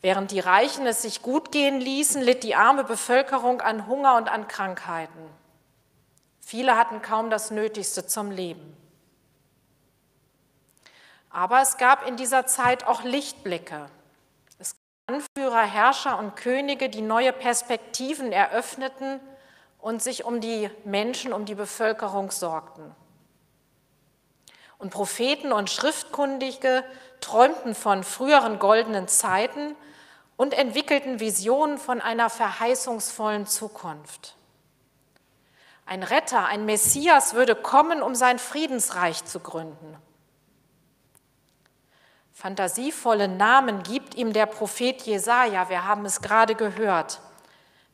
Während 0.00 0.32
die 0.32 0.40
Reichen 0.40 0.84
es 0.88 1.02
sich 1.02 1.22
gut 1.22 1.52
gehen 1.52 1.80
ließen, 1.80 2.22
litt 2.22 2.42
die 2.42 2.56
arme 2.56 2.82
Bevölkerung 2.82 3.60
an 3.60 3.86
Hunger 3.86 4.16
und 4.16 4.28
an 4.28 4.48
Krankheiten. 4.48 5.30
Viele 6.40 6.76
hatten 6.76 7.02
kaum 7.02 7.30
das 7.30 7.52
Nötigste 7.52 8.04
zum 8.08 8.32
Leben. 8.32 8.74
Aber 11.30 11.60
es 11.60 11.76
gab 11.76 12.06
in 12.06 12.16
dieser 12.16 12.46
Zeit 12.46 12.86
auch 12.86 13.02
Lichtblicke. 13.02 13.88
Es 14.58 14.74
gab 15.06 15.16
Anführer, 15.16 15.62
Herrscher 15.62 16.18
und 16.18 16.36
Könige, 16.36 16.88
die 16.88 17.02
neue 17.02 17.32
Perspektiven 17.32 18.32
eröffneten 18.32 19.20
und 19.78 20.02
sich 20.02 20.24
um 20.24 20.40
die 20.40 20.70
Menschen, 20.84 21.32
um 21.32 21.44
die 21.44 21.54
Bevölkerung 21.54 22.30
sorgten. 22.30 22.94
Und 24.78 24.90
Propheten 24.90 25.52
und 25.52 25.70
Schriftkundige 25.70 26.84
träumten 27.20 27.74
von 27.74 28.04
früheren 28.04 28.58
goldenen 28.58 29.08
Zeiten 29.08 29.74
und 30.36 30.54
entwickelten 30.54 31.20
Visionen 31.20 31.78
von 31.78 32.00
einer 32.00 32.30
verheißungsvollen 32.30 33.46
Zukunft. 33.46 34.36
Ein 35.84 36.02
Retter, 36.02 36.46
ein 36.46 36.64
Messias 36.64 37.34
würde 37.34 37.56
kommen, 37.56 38.02
um 38.02 38.14
sein 38.14 38.38
Friedensreich 38.38 39.24
zu 39.24 39.40
gründen. 39.40 39.96
Fantasievolle 42.38 43.26
Namen 43.26 43.82
gibt 43.82 44.14
ihm 44.14 44.32
der 44.32 44.46
Prophet 44.46 45.02
Jesaja, 45.02 45.68
wir 45.70 45.88
haben 45.88 46.04
es 46.04 46.20
gerade 46.20 46.54
gehört. 46.54 47.20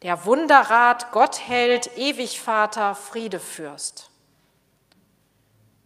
Der 0.02 0.26
Wunderrat, 0.26 1.12
Gottheld, 1.12 1.96
Ewigvater, 1.96 2.94
Friedefürst. 2.94 4.10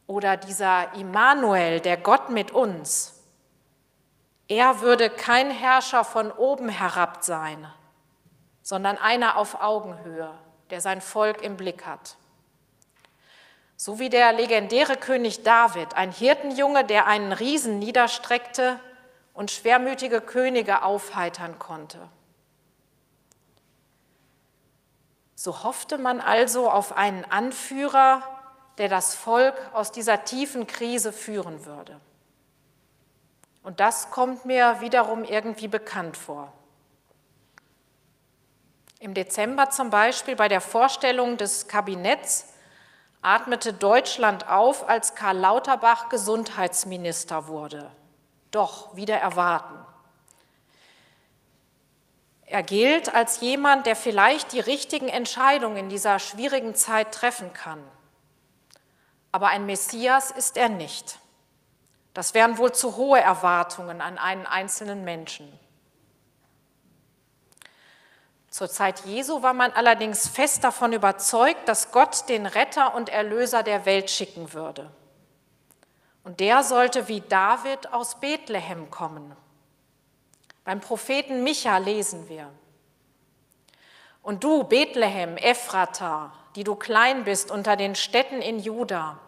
Oder 0.08 0.36
dieser 0.36 0.92
Immanuel, 0.94 1.78
der 1.78 1.98
Gott 1.98 2.30
mit 2.30 2.50
uns. 2.50 3.22
Er 4.48 4.80
würde 4.80 5.08
kein 5.08 5.52
Herrscher 5.52 6.02
von 6.02 6.32
oben 6.32 6.68
herab 6.68 7.22
sein, 7.22 7.64
sondern 8.62 8.98
einer 8.98 9.36
auf 9.36 9.62
Augenhöhe, 9.62 10.36
der 10.70 10.80
sein 10.80 11.00
Volk 11.00 11.42
im 11.42 11.56
Blick 11.56 11.86
hat. 11.86 12.16
So 13.80 14.00
wie 14.00 14.08
der 14.08 14.32
legendäre 14.32 14.96
König 14.96 15.44
David, 15.44 15.94
ein 15.94 16.10
Hirtenjunge, 16.10 16.84
der 16.84 17.06
einen 17.06 17.32
Riesen 17.32 17.78
niederstreckte 17.78 18.80
und 19.34 19.52
schwermütige 19.52 20.20
Könige 20.20 20.82
aufheitern 20.82 21.60
konnte. 21.60 22.00
So 25.36 25.62
hoffte 25.62 25.96
man 25.96 26.20
also 26.20 26.68
auf 26.68 26.96
einen 26.96 27.24
Anführer, 27.26 28.22
der 28.78 28.88
das 28.88 29.14
Volk 29.14 29.54
aus 29.72 29.92
dieser 29.92 30.24
tiefen 30.24 30.66
Krise 30.66 31.12
führen 31.12 31.64
würde. 31.64 32.00
Und 33.62 33.78
das 33.78 34.10
kommt 34.10 34.44
mir 34.44 34.80
wiederum 34.80 35.22
irgendwie 35.22 35.68
bekannt 35.68 36.16
vor. 36.16 36.52
Im 38.98 39.14
Dezember 39.14 39.70
zum 39.70 39.90
Beispiel 39.90 40.34
bei 40.34 40.48
der 40.48 40.60
Vorstellung 40.60 41.36
des 41.36 41.68
Kabinetts 41.68 42.46
atmete 43.22 43.72
Deutschland 43.72 44.48
auf, 44.48 44.88
als 44.88 45.14
Karl 45.14 45.38
Lauterbach 45.38 46.08
Gesundheitsminister 46.08 47.48
wurde. 47.48 47.90
Doch, 48.50 48.94
wieder 48.96 49.16
erwarten. 49.16 49.74
Er 52.46 52.62
gilt 52.62 53.14
als 53.14 53.40
jemand, 53.40 53.84
der 53.86 53.94
vielleicht 53.94 54.52
die 54.52 54.60
richtigen 54.60 55.08
Entscheidungen 55.08 55.76
in 55.76 55.88
dieser 55.90 56.18
schwierigen 56.18 56.74
Zeit 56.74 57.12
treffen 57.12 57.52
kann. 57.52 57.82
Aber 59.32 59.48
ein 59.48 59.66
Messias 59.66 60.30
ist 60.30 60.56
er 60.56 60.70
nicht. 60.70 61.18
Das 62.14 62.32
wären 62.32 62.56
wohl 62.56 62.72
zu 62.72 62.96
hohe 62.96 63.20
Erwartungen 63.20 64.00
an 64.00 64.16
einen 64.16 64.46
einzelnen 64.46 65.04
Menschen. 65.04 65.52
Zur 68.50 68.70
Zeit 68.70 69.04
Jesu 69.04 69.42
war 69.42 69.52
man 69.52 69.72
allerdings 69.72 70.26
fest 70.26 70.64
davon 70.64 70.92
überzeugt, 70.92 71.68
dass 71.68 71.92
Gott 71.92 72.28
den 72.28 72.46
Retter 72.46 72.94
und 72.94 73.08
Erlöser 73.08 73.62
der 73.62 73.84
Welt 73.84 74.10
schicken 74.10 74.52
würde. 74.52 74.90
Und 76.24 76.40
der 76.40 76.62
sollte 76.62 77.08
wie 77.08 77.20
David 77.20 77.92
aus 77.92 78.20
Bethlehem 78.20 78.90
kommen. 78.90 79.34
Beim 80.64 80.80
Propheten 80.80 81.42
Micha 81.44 81.78
lesen 81.78 82.28
wir. 82.28 82.50
Und 84.22 84.44
du, 84.44 84.64
Bethlehem, 84.64 85.36
Ephrata, 85.36 86.32
die 86.54 86.64
du 86.64 86.74
klein 86.74 87.24
bist 87.24 87.50
unter 87.50 87.76
den 87.76 87.94
Städten 87.94 88.42
in 88.42 88.58
Juda, 88.58 89.18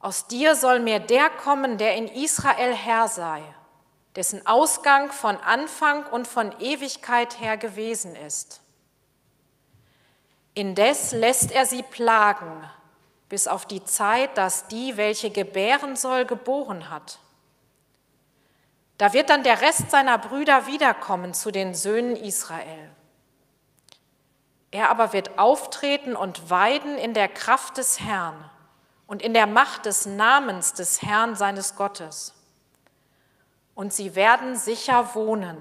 aus 0.00 0.26
dir 0.26 0.54
soll 0.54 0.80
mir 0.80 1.00
der 1.00 1.30
kommen, 1.30 1.78
der 1.78 1.96
in 1.96 2.06
Israel 2.06 2.74
Herr 2.74 3.08
sei, 3.08 3.42
dessen 4.16 4.46
Ausgang 4.46 5.12
von 5.12 5.36
Anfang 5.36 6.06
und 6.06 6.26
von 6.26 6.58
Ewigkeit 6.58 7.38
her 7.38 7.56
gewesen 7.56 8.16
ist. 8.16 8.60
Indes 10.54 11.12
lässt 11.12 11.52
er 11.52 11.66
sie 11.66 11.82
plagen, 11.82 12.64
bis 13.28 13.46
auf 13.46 13.66
die 13.66 13.84
Zeit, 13.84 14.38
dass 14.38 14.68
die, 14.68 14.96
welche 14.96 15.30
gebären 15.30 15.96
soll, 15.96 16.24
geboren 16.24 16.88
hat. 16.88 17.18
Da 18.96 19.12
wird 19.12 19.28
dann 19.28 19.42
der 19.42 19.60
Rest 19.60 19.90
seiner 19.90 20.16
Brüder 20.16 20.66
wiederkommen 20.66 21.34
zu 21.34 21.50
den 21.50 21.74
Söhnen 21.74 22.16
Israel. 22.16 22.90
Er 24.70 24.88
aber 24.88 25.12
wird 25.12 25.38
auftreten 25.38 26.16
und 26.16 26.48
weiden 26.48 26.96
in 26.96 27.12
der 27.12 27.28
Kraft 27.28 27.76
des 27.76 28.00
Herrn 28.00 28.50
und 29.06 29.20
in 29.20 29.34
der 29.34 29.46
Macht 29.46 29.84
des 29.84 30.06
Namens 30.06 30.72
des 30.72 31.02
Herrn 31.02 31.36
seines 31.36 31.76
Gottes. 31.76 32.35
Und 33.76 33.92
sie 33.92 34.14
werden 34.14 34.56
sicher 34.56 35.14
wohnen, 35.14 35.58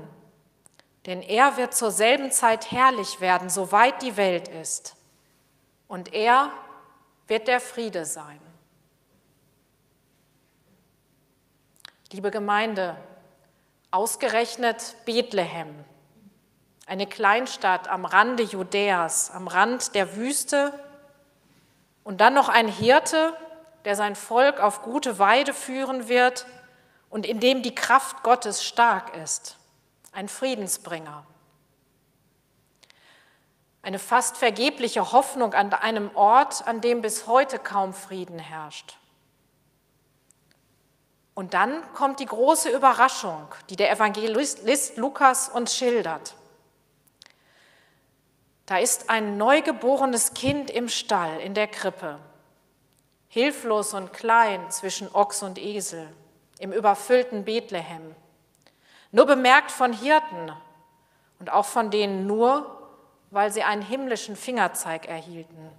denn 1.06 1.22
er 1.22 1.58
wird 1.58 1.76
zur 1.76 1.92
selben 1.92 2.32
Zeit 2.32 2.72
herrlich 2.72 3.20
werden, 3.20 3.50
soweit 3.50 4.02
die 4.02 4.16
Welt 4.16 4.48
ist. 4.48 4.96
Und 5.90 6.14
er 6.14 6.50
wird 7.28 7.50
der 7.50 7.60
Friede 7.60 8.06
sein. 8.06 8.40
Liebe 12.14 12.32
Gemeinde, 12.32 12.96
ausgerechnet 13.92 14.96
Bethlehem, 15.04 15.76
eine 16.86 17.08
Kleinstadt 17.08 17.90
am 17.90 18.06
Rande 18.06 18.44
Judäas, 18.44 19.30
am 19.30 19.50
Rand 19.50 19.94
der 19.94 20.16
Wüste, 20.16 20.72
und 22.06 22.22
dann 22.22 22.34
noch 22.34 22.48
ein 22.48 22.70
Hirte, 22.70 23.36
der 23.84 23.98
sein 23.98 24.16
Volk 24.16 24.62
auf 24.62 24.84
gute 24.84 25.20
Weide 25.20 25.54
führen 25.54 26.08
wird 26.08 26.46
und 27.16 27.26
in 27.26 27.40
dem 27.40 27.62
die 27.62 27.74
Kraft 27.74 28.24
Gottes 28.24 28.62
stark 28.62 29.16
ist. 29.16 29.56
Ein 30.12 30.28
Friedensbringer. 30.28 31.26
Eine 33.82 34.00
fast 34.00 34.36
vergebliche 34.36 35.14
Hoffnung 35.14 35.54
an 35.54 35.72
einem 35.72 36.14
Ort, 36.14 36.68
an 36.68 36.82
dem 36.82 37.02
bis 37.02 37.26
heute 37.26 37.58
kaum 37.58 37.94
Frieden 37.94 38.38
herrscht. 38.38 38.98
Und 41.36 41.54
dann 41.54 41.82
kommt 41.94 42.20
die 42.20 42.26
große 42.26 42.68
Überraschung, 42.70 43.48
die 43.70 43.78
der 43.78 43.92
Evangelist 43.92 44.98
Lukas 44.98 45.48
uns 45.48 45.74
schildert. 45.74 46.36
Da 48.66 48.80
ist 48.80 49.10
ein 49.10 49.38
neugeborenes 49.38 50.34
Kind 50.34 50.70
im 50.70 50.90
Stall, 50.90 51.40
in 51.40 51.54
der 51.54 51.70
Krippe. 51.70 52.20
hilflos 53.30 53.94
und 53.94 54.12
klein 54.12 54.70
zwischen 54.70 55.08
Ochs 55.16 55.44
und 55.44 55.58
Esel 55.58 56.14
im 56.60 56.72
überfüllten 56.72 57.46
Bethlehem, 57.46 58.16
nur 59.12 59.26
bemerkt 59.26 59.72
von 59.72 59.94
Hirten 59.94 60.52
und 61.40 61.52
auch 61.52 61.66
von 61.66 61.92
denen 61.92 62.28
nur, 62.28 62.72
weil 63.32 63.52
sie 63.52 63.64
einen 63.64 63.82
himmlischen 63.82 64.36
Fingerzeig 64.36 65.08
erhielten. 65.08 65.70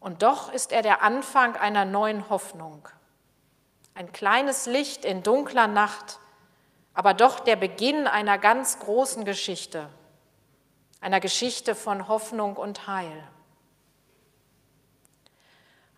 Und 0.00 0.22
doch 0.22 0.52
ist 0.52 0.72
er 0.72 0.82
der 0.82 1.02
Anfang 1.02 1.56
einer 1.56 1.84
neuen 1.84 2.28
Hoffnung, 2.30 2.88
ein 3.94 4.12
kleines 4.12 4.66
Licht 4.66 5.04
in 5.04 5.22
dunkler 5.22 5.66
Nacht, 5.66 6.20
aber 6.94 7.12
doch 7.12 7.40
der 7.40 7.56
Beginn 7.56 8.06
einer 8.06 8.38
ganz 8.38 8.78
großen 8.78 9.24
Geschichte, 9.24 9.88
einer 11.00 11.20
Geschichte 11.20 11.74
von 11.74 12.08
Hoffnung 12.08 12.56
und 12.56 12.86
Heil. 12.86 13.26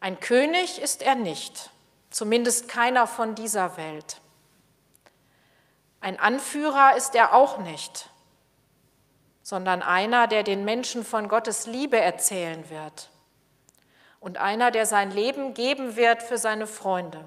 Ein 0.00 0.20
König 0.20 0.80
ist 0.80 1.02
er 1.02 1.14
nicht, 1.14 1.70
zumindest 2.18 2.66
keiner 2.68 3.06
von 3.06 3.36
dieser 3.36 3.76
Welt. 3.76 4.20
Ein 6.00 6.18
Anführer 6.18 6.96
ist 6.96 7.14
er 7.14 7.32
auch 7.32 7.58
nicht, 7.58 8.10
sondern 9.44 9.82
einer, 9.82 10.26
der 10.26 10.42
den 10.42 10.64
Menschen 10.64 11.04
von 11.04 11.28
Gottes 11.28 11.68
Liebe 11.68 11.96
erzählen 11.96 12.68
wird 12.70 13.10
und 14.18 14.36
einer, 14.36 14.72
der 14.72 14.84
sein 14.84 15.12
Leben 15.12 15.54
geben 15.54 15.94
wird 15.94 16.24
für 16.24 16.38
seine 16.38 16.66
Freunde. 16.66 17.24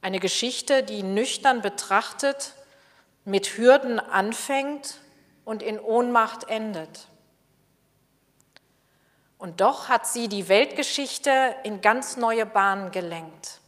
Eine 0.00 0.18
Geschichte, 0.18 0.82
die 0.82 1.04
nüchtern 1.04 1.62
betrachtet, 1.62 2.54
mit 3.24 3.56
Hürden 3.56 4.00
anfängt 4.00 5.00
und 5.44 5.62
in 5.62 5.78
Ohnmacht 5.78 6.48
endet. 6.48 7.06
Und 9.42 9.60
doch 9.60 9.88
hat 9.88 10.06
sie 10.06 10.28
die 10.28 10.48
Weltgeschichte 10.48 11.56
in 11.64 11.80
ganz 11.80 12.16
neue 12.16 12.46
Bahnen 12.46 12.92
gelenkt. 12.92 13.60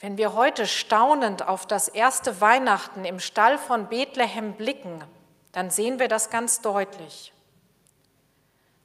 Wenn 0.00 0.16
wir 0.16 0.32
heute 0.32 0.66
staunend 0.66 1.46
auf 1.46 1.66
das 1.66 1.88
erste 1.88 2.40
Weihnachten 2.40 3.04
im 3.04 3.20
Stall 3.20 3.58
von 3.58 3.90
Bethlehem 3.90 4.54
blicken, 4.54 5.04
dann 5.52 5.68
sehen 5.68 5.98
wir 5.98 6.08
das 6.08 6.30
ganz 6.30 6.62
deutlich. 6.62 7.34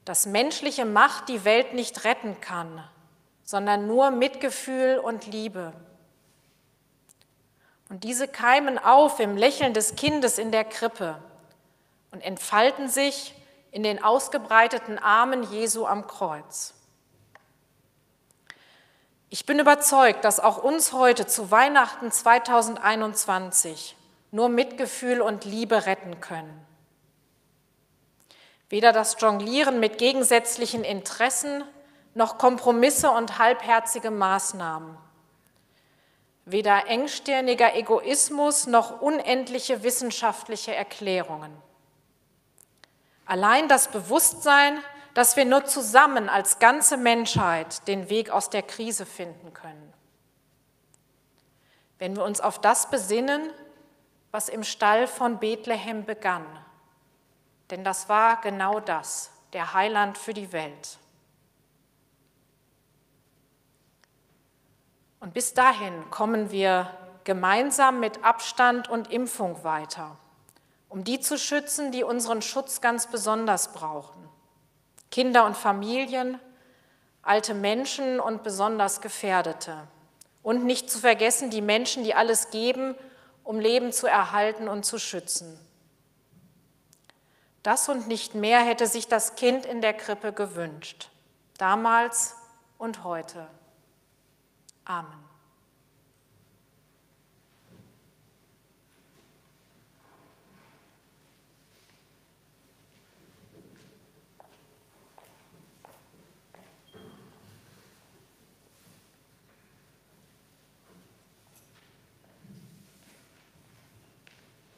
Dass 0.04 0.26
menschliche 0.26 0.84
Macht 0.84 1.30
die 1.30 1.46
Welt 1.46 1.72
nicht 1.72 2.04
retten 2.04 2.38
kann, 2.42 2.84
sondern 3.44 3.86
nur 3.86 4.10
Mitgefühl 4.10 4.98
und 4.98 5.26
Liebe. 5.26 5.72
Und 7.88 8.04
diese 8.04 8.28
keimen 8.28 8.78
auf 8.78 9.20
im 9.20 9.38
Lächeln 9.38 9.72
des 9.72 9.96
Kindes 9.96 10.36
in 10.36 10.52
der 10.52 10.64
Krippe 10.64 11.18
und 12.12 12.20
entfalten 12.20 12.88
sich 12.88 13.34
in 13.72 13.82
den 13.82 14.04
ausgebreiteten 14.04 14.98
Armen 14.98 15.42
Jesu 15.42 15.86
am 15.86 16.06
Kreuz. 16.06 16.74
Ich 19.30 19.46
bin 19.46 19.58
überzeugt, 19.58 20.26
dass 20.26 20.40
auch 20.40 20.62
uns 20.62 20.92
heute 20.92 21.26
zu 21.26 21.50
Weihnachten 21.50 22.12
2021 22.12 23.96
nur 24.30 24.50
Mitgefühl 24.50 25.22
und 25.22 25.46
Liebe 25.46 25.86
retten 25.86 26.20
können. 26.20 26.66
Weder 28.68 28.92
das 28.92 29.16
Jonglieren 29.18 29.80
mit 29.80 29.96
gegensätzlichen 29.96 30.84
Interessen 30.84 31.64
noch 32.14 32.36
Kompromisse 32.36 33.10
und 33.10 33.38
halbherzige 33.38 34.10
Maßnahmen. 34.10 34.98
Weder 36.44 36.86
engstirniger 36.88 37.74
Egoismus 37.74 38.66
noch 38.66 39.00
unendliche 39.00 39.82
wissenschaftliche 39.82 40.74
Erklärungen. 40.74 41.52
Allein 43.32 43.66
das 43.66 43.88
Bewusstsein, 43.88 44.78
dass 45.14 45.36
wir 45.36 45.46
nur 45.46 45.64
zusammen 45.64 46.28
als 46.28 46.58
ganze 46.58 46.98
Menschheit 46.98 47.88
den 47.88 48.10
Weg 48.10 48.28
aus 48.28 48.50
der 48.50 48.60
Krise 48.60 49.06
finden 49.06 49.54
können. 49.54 49.94
Wenn 51.98 52.14
wir 52.14 52.24
uns 52.24 52.42
auf 52.42 52.60
das 52.60 52.90
besinnen, 52.90 53.48
was 54.32 54.50
im 54.50 54.62
Stall 54.62 55.06
von 55.06 55.38
Bethlehem 55.38 56.04
begann. 56.04 56.44
Denn 57.70 57.84
das 57.84 58.10
war 58.10 58.38
genau 58.42 58.80
das, 58.80 59.30
der 59.54 59.72
Heiland 59.72 60.18
für 60.18 60.34
die 60.34 60.52
Welt. 60.52 60.98
Und 65.20 65.32
bis 65.32 65.54
dahin 65.54 66.10
kommen 66.10 66.50
wir 66.50 66.90
gemeinsam 67.24 67.98
mit 67.98 68.22
Abstand 68.24 68.90
und 68.90 69.10
Impfung 69.10 69.64
weiter 69.64 70.18
um 70.92 71.04
die 71.04 71.20
zu 71.20 71.38
schützen, 71.38 71.90
die 71.90 72.04
unseren 72.04 72.42
Schutz 72.42 72.82
ganz 72.82 73.06
besonders 73.06 73.72
brauchen. 73.72 74.28
Kinder 75.10 75.46
und 75.46 75.56
Familien, 75.56 76.38
alte 77.22 77.54
Menschen 77.54 78.20
und 78.20 78.42
besonders 78.42 79.00
Gefährdete. 79.00 79.88
Und 80.42 80.66
nicht 80.66 80.90
zu 80.90 80.98
vergessen 80.98 81.48
die 81.48 81.62
Menschen, 81.62 82.04
die 82.04 82.14
alles 82.14 82.50
geben, 82.50 82.94
um 83.42 83.58
Leben 83.58 83.90
zu 83.90 84.06
erhalten 84.06 84.68
und 84.68 84.84
zu 84.84 84.98
schützen. 84.98 85.58
Das 87.62 87.88
und 87.88 88.06
nicht 88.06 88.34
mehr 88.34 88.60
hätte 88.60 88.86
sich 88.86 89.08
das 89.08 89.34
Kind 89.34 89.64
in 89.64 89.80
der 89.80 89.94
Krippe 89.94 90.34
gewünscht, 90.34 91.08
damals 91.56 92.36
und 92.76 93.02
heute. 93.02 93.46
Amen. 94.84 95.31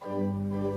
Música 0.07 0.74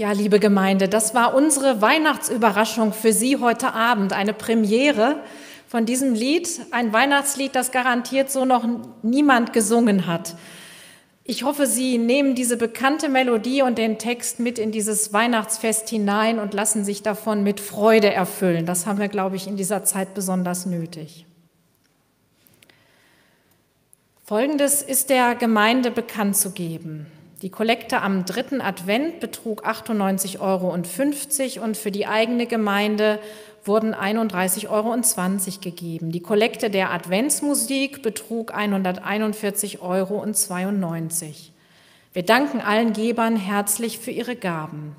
Ja, 0.00 0.12
liebe 0.12 0.40
Gemeinde, 0.40 0.88
das 0.88 1.14
war 1.14 1.34
unsere 1.34 1.82
Weihnachtsüberraschung 1.82 2.94
für 2.94 3.12
Sie 3.12 3.36
heute 3.36 3.74
Abend, 3.74 4.14
eine 4.14 4.32
Premiere 4.32 5.20
von 5.68 5.84
diesem 5.84 6.14
Lied, 6.14 6.48
ein 6.70 6.94
Weihnachtslied, 6.94 7.54
das 7.54 7.70
garantiert 7.70 8.30
so 8.30 8.46
noch 8.46 8.66
niemand 9.02 9.52
gesungen 9.52 10.06
hat. 10.06 10.36
Ich 11.22 11.42
hoffe, 11.42 11.66
Sie 11.66 11.98
nehmen 11.98 12.34
diese 12.34 12.56
bekannte 12.56 13.10
Melodie 13.10 13.60
und 13.60 13.76
den 13.76 13.98
Text 13.98 14.40
mit 14.40 14.58
in 14.58 14.72
dieses 14.72 15.12
Weihnachtsfest 15.12 15.90
hinein 15.90 16.38
und 16.38 16.54
lassen 16.54 16.82
sich 16.82 17.02
davon 17.02 17.42
mit 17.42 17.60
Freude 17.60 18.10
erfüllen. 18.10 18.64
Das 18.64 18.86
haben 18.86 19.00
wir, 19.00 19.08
glaube 19.08 19.36
ich, 19.36 19.46
in 19.46 19.58
dieser 19.58 19.84
Zeit 19.84 20.14
besonders 20.14 20.64
nötig. 20.64 21.26
Folgendes 24.24 24.80
ist 24.80 25.10
der 25.10 25.34
Gemeinde 25.34 25.90
bekannt 25.90 26.38
zu 26.38 26.52
geben. 26.52 27.06
Die 27.42 27.50
Kollekte 27.50 28.02
am 28.02 28.26
dritten 28.26 28.60
Advent 28.60 29.18
betrug 29.18 29.66
98,50 29.66 30.40
Euro 30.40 30.74
und 31.64 31.76
für 31.78 31.90
die 31.90 32.06
eigene 32.06 32.46
Gemeinde 32.46 33.18
wurden 33.64 33.94
31,20 33.94 34.68
Euro 34.68 34.94
gegeben. 35.62 36.12
Die 36.12 36.20
Kollekte 36.20 36.68
der 36.68 36.90
Adventsmusik 36.90 38.02
betrug 38.02 38.54
141,92 38.54 39.80
Euro. 39.80 40.26
Wir 42.12 42.22
danken 42.24 42.60
allen 42.60 42.92
Gebern 42.92 43.36
herzlich 43.36 43.98
für 43.98 44.10
ihre 44.10 44.36
Gaben. 44.36 44.94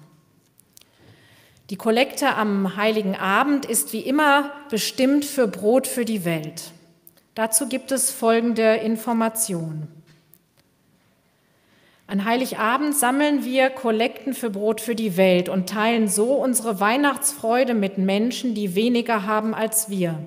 Die 1.70 1.78
Kollekte 1.78 2.36
am 2.36 2.76
heiligen 2.76 3.16
Abend 3.16 3.66
ist 3.66 3.94
wie 3.94 4.02
immer 4.02 4.52
bestimmt 4.72 5.26
für 5.26 5.48
Brot 5.48 5.86
für 5.86 6.06
die 6.06 6.26
Welt. 6.26 6.72
Dazu 7.36 7.68
gibt 7.68 7.92
es 7.92 8.10
folgende 8.10 8.78
Information. 8.78 9.88
An 12.12 12.26
Heiligabend 12.26 12.93
sammeln 12.93 13.45
wir 13.45 13.70
Kollekten 13.70 14.34
für 14.34 14.49
Brot 14.49 14.82
für 14.82 14.95
die 14.95 15.16
Welt 15.16 15.47
und 15.47 15.70
teilen 15.70 16.09
so 16.09 16.34
unsere 16.34 16.82
Weihnachtsfreude 16.82 17.74
mit 17.74 17.97
Menschen, 17.97 18.53
die 18.53 18.76
weniger 18.76 19.26
haben 19.26 19.53
als 19.53 19.89
wir. 19.89 20.20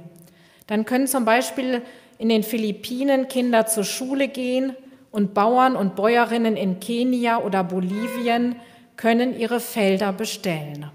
Dann 0.66 0.87
können 0.87 1.07
zum 1.07 1.26
Beispiel 1.26 1.82
in 2.16 2.30
den 2.30 2.43
Philippinen 2.43 3.28
Kinder 3.28 3.66
zur 3.66 3.85
Schule 3.85 4.28
gehen 4.28 4.74
und 5.11 5.35
Bauern 5.35 5.76
und 5.76 5.95
Bäuerinnen 5.95 6.57
in 6.57 6.80
Kenia 6.80 7.43
oder 7.43 7.62
Bolivien 7.62 8.57
können 8.97 9.39
ihre 9.39 9.61
Felder 9.61 10.14
bestellen. 10.14 10.91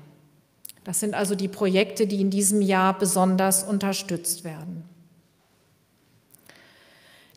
Das 0.85 1.01
sind 1.01 1.13
also 1.13 1.35
die 1.35 1.49
Projekte, 1.49 2.07
die 2.07 2.19
in 2.19 2.31
diesem 2.31 2.63
Jahr 2.63 2.97
besonders 2.97 3.63
unterstützt 3.63 4.43
werden. 4.43 4.88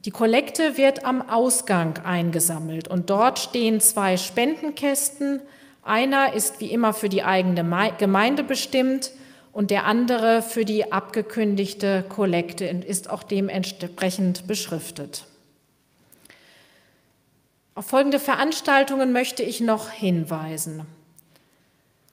Die 0.05 0.11
Kollekte 0.11 0.76
wird 0.76 1.05
am 1.05 1.22
Ausgang 1.28 1.98
eingesammelt 1.98 2.88
und 2.88 3.09
dort 3.09 3.38
stehen 3.38 3.80
zwei 3.80 4.16
Spendenkästen. 4.16 5.40
Einer 5.84 6.32
ist 6.32 6.61
wie 6.61 6.72
immer 6.72 6.92
für 6.92 7.09
die 7.09 7.22
eigene 7.22 7.64
Gemeinde 7.98 8.42
bestimmt 8.42 9.12
und 9.53 9.70
der 9.70 9.84
andere 9.84 10.42
für 10.42 10.64
die 10.64 10.90
abgekündigte 10.90 12.05
Kollekte 12.09 12.68
und 12.70 12.84
ist 12.84 13.11
auch 13.11 13.22
dementsprechend 13.22 14.48
beschriftet. 14.48 15.24
Auf 17.76 17.86
folgende 17.86 18.18
Veranstaltungen 18.18 19.12
möchte 19.12 19.44
ich 19.44 19.61
noch 19.61 19.88
hinweisen. 19.88 20.84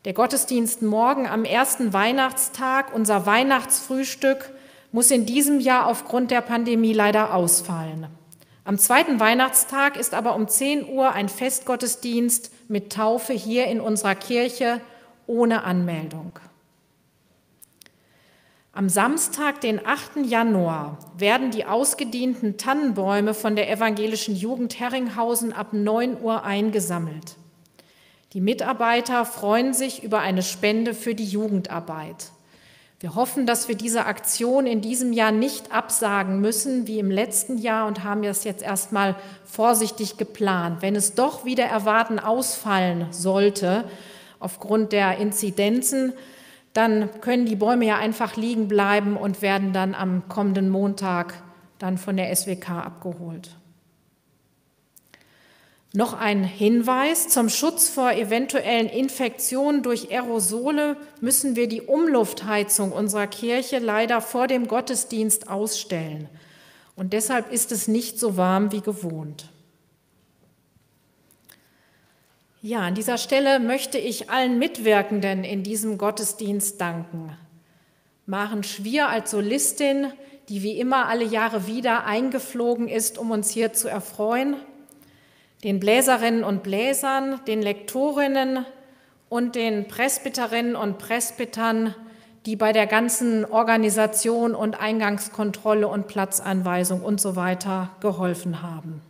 Der 0.05 0.13
Gottesdienst 0.13 0.83
morgen 0.83 1.27
am 1.27 1.43
ersten 1.43 1.91
Weihnachtstag, 1.91 2.93
unser 2.93 3.25
Weihnachtsfrühstück 3.25 4.51
muss 4.91 5.11
in 5.11 5.25
diesem 5.25 5.59
Jahr 5.59 5.87
aufgrund 5.87 6.31
der 6.31 6.41
Pandemie 6.41 6.93
leider 6.93 7.33
ausfallen. 7.33 8.07
Am 8.63 8.77
zweiten 8.77 9.19
Weihnachtstag 9.19 9.97
ist 9.97 10.13
aber 10.13 10.35
um 10.35 10.47
10 10.47 10.87
Uhr 10.89 11.11
ein 11.13 11.29
Festgottesdienst 11.29 12.51
mit 12.67 12.91
Taufe 12.91 13.33
hier 13.33 13.65
in 13.65 13.81
unserer 13.81 14.15
Kirche 14.15 14.81
ohne 15.25 15.63
Anmeldung. 15.63 16.33
Am 18.71 18.87
Samstag, 18.87 19.61
den 19.61 19.85
8. 19.85 20.25
Januar, 20.25 20.99
werden 21.17 21.51
die 21.51 21.65
ausgedienten 21.65 22.57
Tannenbäume 22.57 23.33
von 23.33 23.55
der 23.55 23.69
evangelischen 23.71 24.35
Jugend 24.35 24.79
Herringhausen 24.79 25.51
ab 25.51 25.73
9 25.73 26.21
Uhr 26.21 26.43
eingesammelt. 26.43 27.35
Die 28.33 28.41
Mitarbeiter 28.41 29.25
freuen 29.25 29.73
sich 29.73 30.03
über 30.03 30.19
eine 30.19 30.43
Spende 30.43 30.93
für 30.93 31.15
die 31.15 31.25
Jugendarbeit. 31.25 32.31
Wir 33.01 33.15
hoffen, 33.15 33.45
dass 33.45 33.69
wir 33.69 33.75
diese 33.75 34.05
Aktion 34.07 34.67
in 34.67 34.81
diesem 34.81 35.13
Jahr 35.13 35.31
nicht 35.31 35.71
absagen 35.71 36.41
müssen 36.41 36.85
wie 36.85 36.99
im 36.99 37.09
letzten 37.09 37.57
Jahr 37.57 37.87
und 37.87 38.03
haben 38.03 38.23
das 38.23 38.43
jetzt 38.43 38.61
erstmal 38.61 39.15
vorsichtig 39.45 40.17
geplant. 40.17 40.81
Wenn 40.81 40.97
es 40.97 41.15
doch 41.15 41.45
wieder 41.45 41.63
erwarten 41.63 42.19
ausfallen 42.19 43.07
sollte 43.11 43.85
aufgrund 44.39 44.91
der 44.91 45.17
Inzidenzen, 45.17 46.11
dann 46.73 47.09
können 47.21 47.45
die 47.45 47.55
Bäume 47.55 47.85
ja 47.85 47.97
einfach 47.97 48.35
liegen 48.35 48.67
bleiben 48.67 49.15
und 49.15 49.41
werden 49.41 49.71
dann 49.71 49.95
am 49.95 50.27
kommenden 50.27 50.69
Montag 50.69 51.41
dann 51.77 51.97
von 51.97 52.17
der 52.17 52.35
SWK 52.35 52.69
abgeholt. 52.69 53.51
Noch 55.91 56.13
ein 56.13 56.43
Hinweis, 56.43 57.29
zum 57.29 57.49
Schutz 57.49 57.89
vor 57.89 58.11
eventuellen 58.11 58.87
Infektionen 58.87 59.81
durch 59.81 60.11
Aerosole 60.11 60.97
müssen 61.19 61.55
wir 61.55 61.67
die 61.67 61.81
Umluftheizung 61.81 62.91
unserer 62.91 63.25
Kirche 63.25 63.79
leider 63.79 64.21
vor 64.21 64.45
dem 64.45 64.67
Gottesdienst 64.67 65.49
ausstellen. 65.49 66.29
Und 66.95 67.13
deshalb 67.13 67.51
ist 67.51 67.71
es 67.71 67.87
nicht 67.87 68.19
so 68.19 68.37
warm 68.37 68.71
wie 68.71 68.81
gewohnt. 68.81 69.49
Ja, 72.61 72.81
an 72.81 72.93
dieser 72.93 73.17
Stelle 73.17 73.59
möchte 73.59 73.97
ich 73.97 74.29
allen 74.29 74.59
Mitwirkenden 74.59 75.43
in 75.43 75.63
diesem 75.63 75.97
Gottesdienst 75.97 76.79
danken. 76.79 77.35
Maren 78.27 78.61
Schwier 78.61 79.07
als 79.07 79.31
Solistin, 79.31 80.11
die 80.49 80.61
wie 80.61 80.79
immer 80.79 81.07
alle 81.07 81.23
Jahre 81.23 81.65
wieder 81.65 82.05
eingeflogen 82.05 82.87
ist, 82.89 83.17
um 83.17 83.31
uns 83.31 83.49
hier 83.49 83.73
zu 83.73 83.87
erfreuen 83.87 84.55
den 85.63 85.79
Bläserinnen 85.79 86.43
und 86.43 86.63
Bläsern, 86.63 87.41
den 87.45 87.61
Lektorinnen 87.61 88.65
und 89.27 89.55
den 89.55 89.87
Presbyterinnen 89.87 90.75
und 90.75 90.97
Presbytern, 90.97 91.93
die 92.45 92.55
bei 92.55 92.71
der 92.71 92.87
ganzen 92.87 93.45
Organisation 93.45 94.55
und 94.55 94.79
Eingangskontrolle 94.79 95.87
und 95.87 96.07
Platzanweisung 96.07 97.01
und 97.01 97.19
so 97.19 97.35
weiter 97.35 97.91
geholfen 97.99 98.61
haben. 98.61 99.01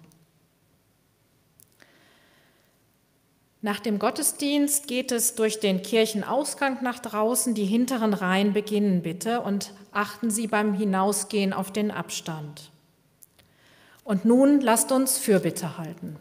Nach 3.62 3.80
dem 3.82 4.00
Gottesdienst 4.00 4.88
geht 4.88 5.12
es 5.12 5.36
durch 5.36 5.60
den 5.60 5.82
Kirchenausgang 5.82 6.78
nach 6.82 7.00
draußen. 7.00 7.54
Die 7.54 7.66
hinteren 7.66 8.14
Reihen 8.14 8.54
beginnen 8.54 9.02
bitte 9.02 9.41
und 9.41 9.74
achten 9.91 10.32
Sie 10.32 10.47
beim 10.47 10.74
Hinausgehen 10.74 11.52
auf 11.52 11.72
den 11.72 11.91
Abstand. 11.91 12.72
Und 14.06 14.24
nun 14.24 14.62
lasst 14.62 14.93
uns 14.93 15.18
Fürbitte 15.18 15.78
halten. 15.78 16.16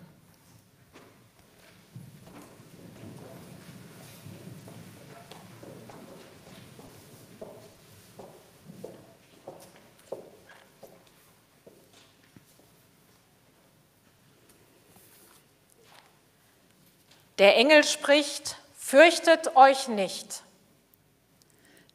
Der 17.39 17.57
Engel 17.57 17.85
spricht, 17.85 18.57
fürchtet 18.77 19.55
euch 19.55 19.87
nicht. 19.87 20.43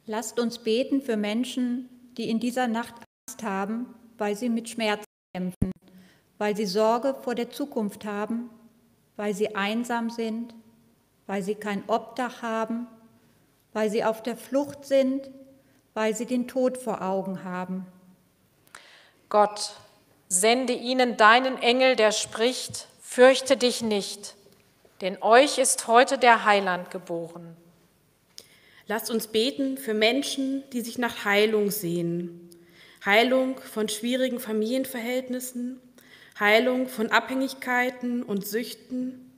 Lasst 0.06 0.40
uns 0.40 0.58
beten 0.58 1.02
für 1.02 1.18
Menschen, 1.18 1.90
die 2.16 2.30
in 2.30 2.40
dieser 2.40 2.66
Nacht 2.66 2.94
Angst 3.28 3.42
haben, 3.42 3.94
weil 4.16 4.36
sie 4.36 4.48
mit 4.48 4.70
Schmerzen 4.70 5.04
kämpfen, 5.34 5.70
weil 6.38 6.56
sie 6.56 6.64
Sorge 6.64 7.14
vor 7.14 7.34
der 7.34 7.50
Zukunft 7.50 8.06
haben, 8.06 8.48
weil 9.16 9.34
sie 9.34 9.54
einsam 9.54 10.08
sind, 10.08 10.54
weil 11.26 11.42
sie 11.42 11.56
kein 11.56 11.84
Obdach 11.88 12.40
haben, 12.40 12.86
weil 13.74 13.90
sie 13.90 14.02
auf 14.02 14.22
der 14.22 14.38
Flucht 14.38 14.86
sind, 14.86 15.30
weil 15.92 16.16
sie 16.16 16.26
den 16.26 16.48
Tod 16.48 16.78
vor 16.78 17.02
Augen 17.02 17.44
haben. 17.44 17.86
Gott, 19.28 19.74
sende 20.28 20.72
ihnen 20.72 21.18
deinen 21.18 21.58
Engel, 21.58 21.96
der 21.96 22.12
spricht, 22.12 22.88
fürchte 23.02 23.58
dich 23.58 23.82
nicht 23.82 24.36
denn 25.00 25.22
euch 25.22 25.58
ist 25.58 25.86
heute 25.86 26.18
der 26.18 26.44
Heiland 26.44 26.90
geboren. 26.90 27.56
Lasst 28.86 29.10
uns 29.10 29.28
beten 29.28 29.78
für 29.78 29.94
Menschen, 29.94 30.62
die 30.72 30.82
sich 30.82 30.98
nach 30.98 31.24
Heilung 31.24 31.70
sehen. 31.70 32.50
Heilung 33.04 33.58
von 33.58 33.88
schwierigen 33.88 34.40
Familienverhältnissen, 34.40 35.80
Heilung 36.38 36.88
von 36.88 37.10
Abhängigkeiten 37.10 38.22
und 38.22 38.46
Süchten, 38.46 39.30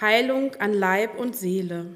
Heilung 0.00 0.54
an 0.56 0.72
Leib 0.72 1.18
und 1.18 1.36
Seele. 1.36 1.86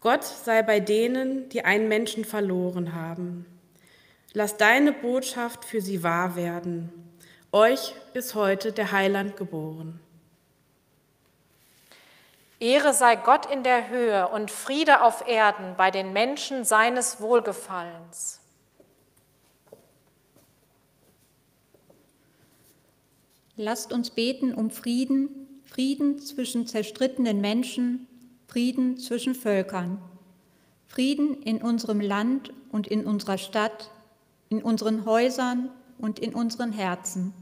Gott 0.00 0.24
sei 0.24 0.62
bei 0.62 0.80
denen, 0.80 1.48
die 1.48 1.64
einen 1.64 1.88
Menschen 1.88 2.24
verloren 2.24 2.94
haben. 2.94 3.46
Lass 4.32 4.56
deine 4.56 4.92
Botschaft 4.92 5.64
für 5.64 5.80
sie 5.80 6.02
wahr 6.02 6.36
werden. 6.36 6.90
Euch 7.50 7.94
ist 8.14 8.34
heute 8.34 8.72
der 8.72 8.92
Heiland 8.92 9.36
geboren. 9.36 10.00
Ehre 12.62 12.94
sei 12.94 13.16
Gott 13.16 13.46
in 13.46 13.64
der 13.64 13.88
Höhe 13.88 14.28
und 14.28 14.48
Friede 14.48 15.02
auf 15.02 15.26
Erden 15.26 15.74
bei 15.76 15.90
den 15.90 16.12
Menschen 16.12 16.64
seines 16.64 17.20
Wohlgefallens. 17.20 18.38
Lasst 23.56 23.92
uns 23.92 24.10
beten 24.10 24.54
um 24.54 24.70
Frieden, 24.70 25.60
Frieden 25.64 26.20
zwischen 26.20 26.68
zerstrittenen 26.68 27.40
Menschen, 27.40 28.06
Frieden 28.46 28.96
zwischen 28.96 29.34
Völkern, 29.34 30.00
Frieden 30.86 31.42
in 31.42 31.62
unserem 31.62 32.00
Land 32.00 32.52
und 32.70 32.86
in 32.86 33.04
unserer 33.04 33.38
Stadt, 33.38 33.90
in 34.50 34.62
unseren 34.62 35.04
Häusern 35.04 35.68
und 35.98 36.20
in 36.20 36.32
unseren 36.32 36.70
Herzen. 36.70 37.34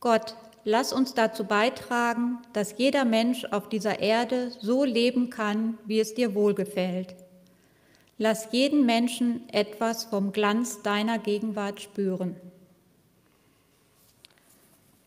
Gott, 0.00 0.36
lass 0.64 0.92
uns 0.92 1.14
dazu 1.14 1.44
beitragen, 1.44 2.38
dass 2.52 2.76
jeder 2.78 3.04
Mensch 3.04 3.44
auf 3.46 3.68
dieser 3.68 4.00
Erde 4.00 4.50
so 4.60 4.84
leben 4.84 5.30
kann, 5.30 5.78
wie 5.84 6.00
es 6.00 6.14
dir 6.14 6.34
wohlgefällt. 6.34 7.14
Lass 8.18 8.48
jeden 8.52 8.86
Menschen 8.86 9.48
etwas 9.52 10.04
vom 10.04 10.32
Glanz 10.32 10.82
deiner 10.82 11.18
Gegenwart 11.18 11.80
spüren. 11.80 12.36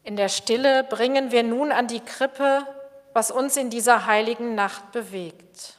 In 0.04 0.16
der 0.16 0.30
Stille 0.30 0.84
bringen 0.84 1.32
wir 1.32 1.44
nun 1.44 1.72
an 1.72 1.88
die 1.88 2.00
Krippe, 2.00 2.66
was 3.14 3.32
uns 3.32 3.58
in 3.58 3.70
dieser 3.70 4.06
heiligen 4.06 4.56
Nacht 4.56 4.92
bewegt. 4.92 5.77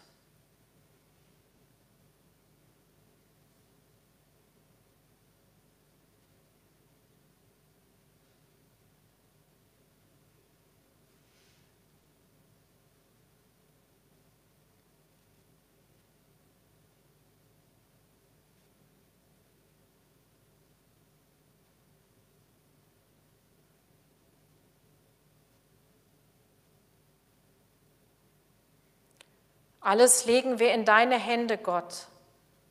Alles 29.89 30.27
legen 30.27 30.59
wir 30.59 30.75
in 30.75 30.85
deine 30.85 31.19
Hände, 31.19 31.57
Gott, 31.57 32.09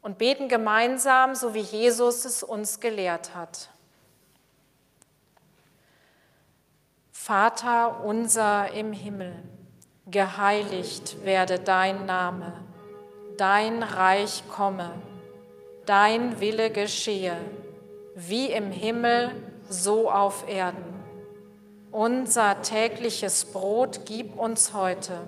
und 0.04 0.20
beten 0.20 0.50
gemeinsam, 0.50 1.34
so 1.34 1.56
wie 1.56 1.62
Jesus 1.62 2.26
es 2.26 2.44
uns 2.44 2.80
gelehrt 2.80 3.34
hat. 3.34 3.70
Vater 7.12 8.04
unser 8.04 8.72
im 8.72 8.94
Himmel, 8.94 9.34
geheiligt 10.06 11.26
werde 11.26 11.58
dein 11.58 12.06
Name, 12.06 12.54
dein 13.36 13.82
Reich 13.82 14.44
komme, 14.48 14.92
dein 15.88 16.40
Wille 16.40 16.70
geschehe, 16.70 17.36
wie 18.14 18.52
im 18.52 18.70
Himmel, 18.70 19.32
so 19.68 20.12
auf 20.12 20.48
Erden. 20.48 21.04
Unser 21.90 22.62
tägliches 22.62 23.46
Brot 23.46 24.02
gib 24.06 24.38
uns 24.38 24.76
heute 24.76 25.28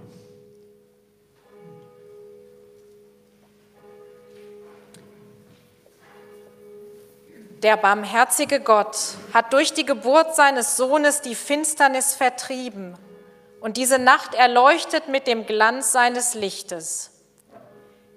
Der 7.63 7.77
barmherzige 7.77 8.59
Gott 8.59 8.97
hat 9.33 9.53
durch 9.53 9.71
die 9.71 9.85
Geburt 9.85 10.35
seines 10.35 10.77
Sohnes 10.77 11.21
die 11.21 11.35
Finsternis 11.35 12.15
vertrieben 12.15 12.97
und 13.59 13.77
diese 13.77 13.99
Nacht 13.99 14.33
erleuchtet 14.33 15.09
mit 15.09 15.27
dem 15.27 15.45
Glanz 15.45 15.91
seines 15.91 16.33
Lichtes. 16.33 17.11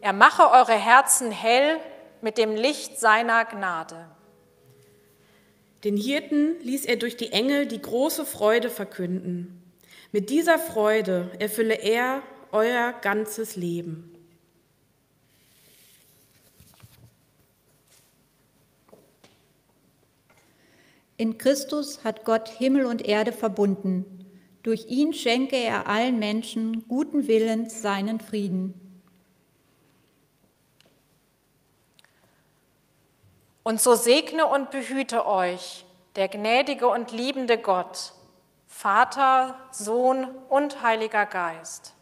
Er 0.01 0.15
mache 0.15 0.51
eure 0.51 0.73
Herzen 0.73 1.31
hell 1.31 1.77
mit 2.23 2.39
dem 2.39 2.57
Licht 2.57 2.99
seiner 2.99 3.45
Gnade. 3.45 4.09
Den 5.85 5.99
Hirten 5.99 6.59
ließ 6.61 6.87
er 6.87 6.97
durch 6.97 7.19
die 7.19 7.33
Engel 7.33 7.67
die 7.67 7.83
große 7.83 8.25
Freude 8.25 8.71
verkünden. 8.71 9.63
Mit 10.11 10.31
dieser 10.31 10.59
Freude 10.59 11.31
erfülle 11.39 11.75
er 11.75 12.23
euer 12.51 12.95
ganzes 13.03 13.57
Leben. 13.57 14.14
In 21.25 21.39
Christus 21.39 22.05
hat 22.05 22.27
Gott 22.27 22.51
Himmel 22.51 22.85
und 22.85 23.01
Erde 23.01 23.33
verbunden. 23.33 24.29
Durch 24.63 24.89
ihn 24.89 25.15
schenke 25.15 25.57
er 25.57 25.89
allen 25.89 26.19
Menschen 26.19 26.87
guten 26.87 27.29
Willens 27.29 27.81
seinen 27.81 28.21
Frieden. 28.21 28.75
Und 33.63 33.81
so 33.81 33.95
segne 33.95 34.45
und 34.45 34.71
behüte 34.71 35.25
euch 35.25 35.87
der 36.15 36.29
gnädige 36.29 36.89
und 36.89 37.11
liebende 37.11 37.57
Gott, 37.57 38.13
Vater, 38.67 39.59
Sohn 39.71 40.29
und 40.51 40.83
Heiliger 40.83 41.25
Geist. 41.25 41.94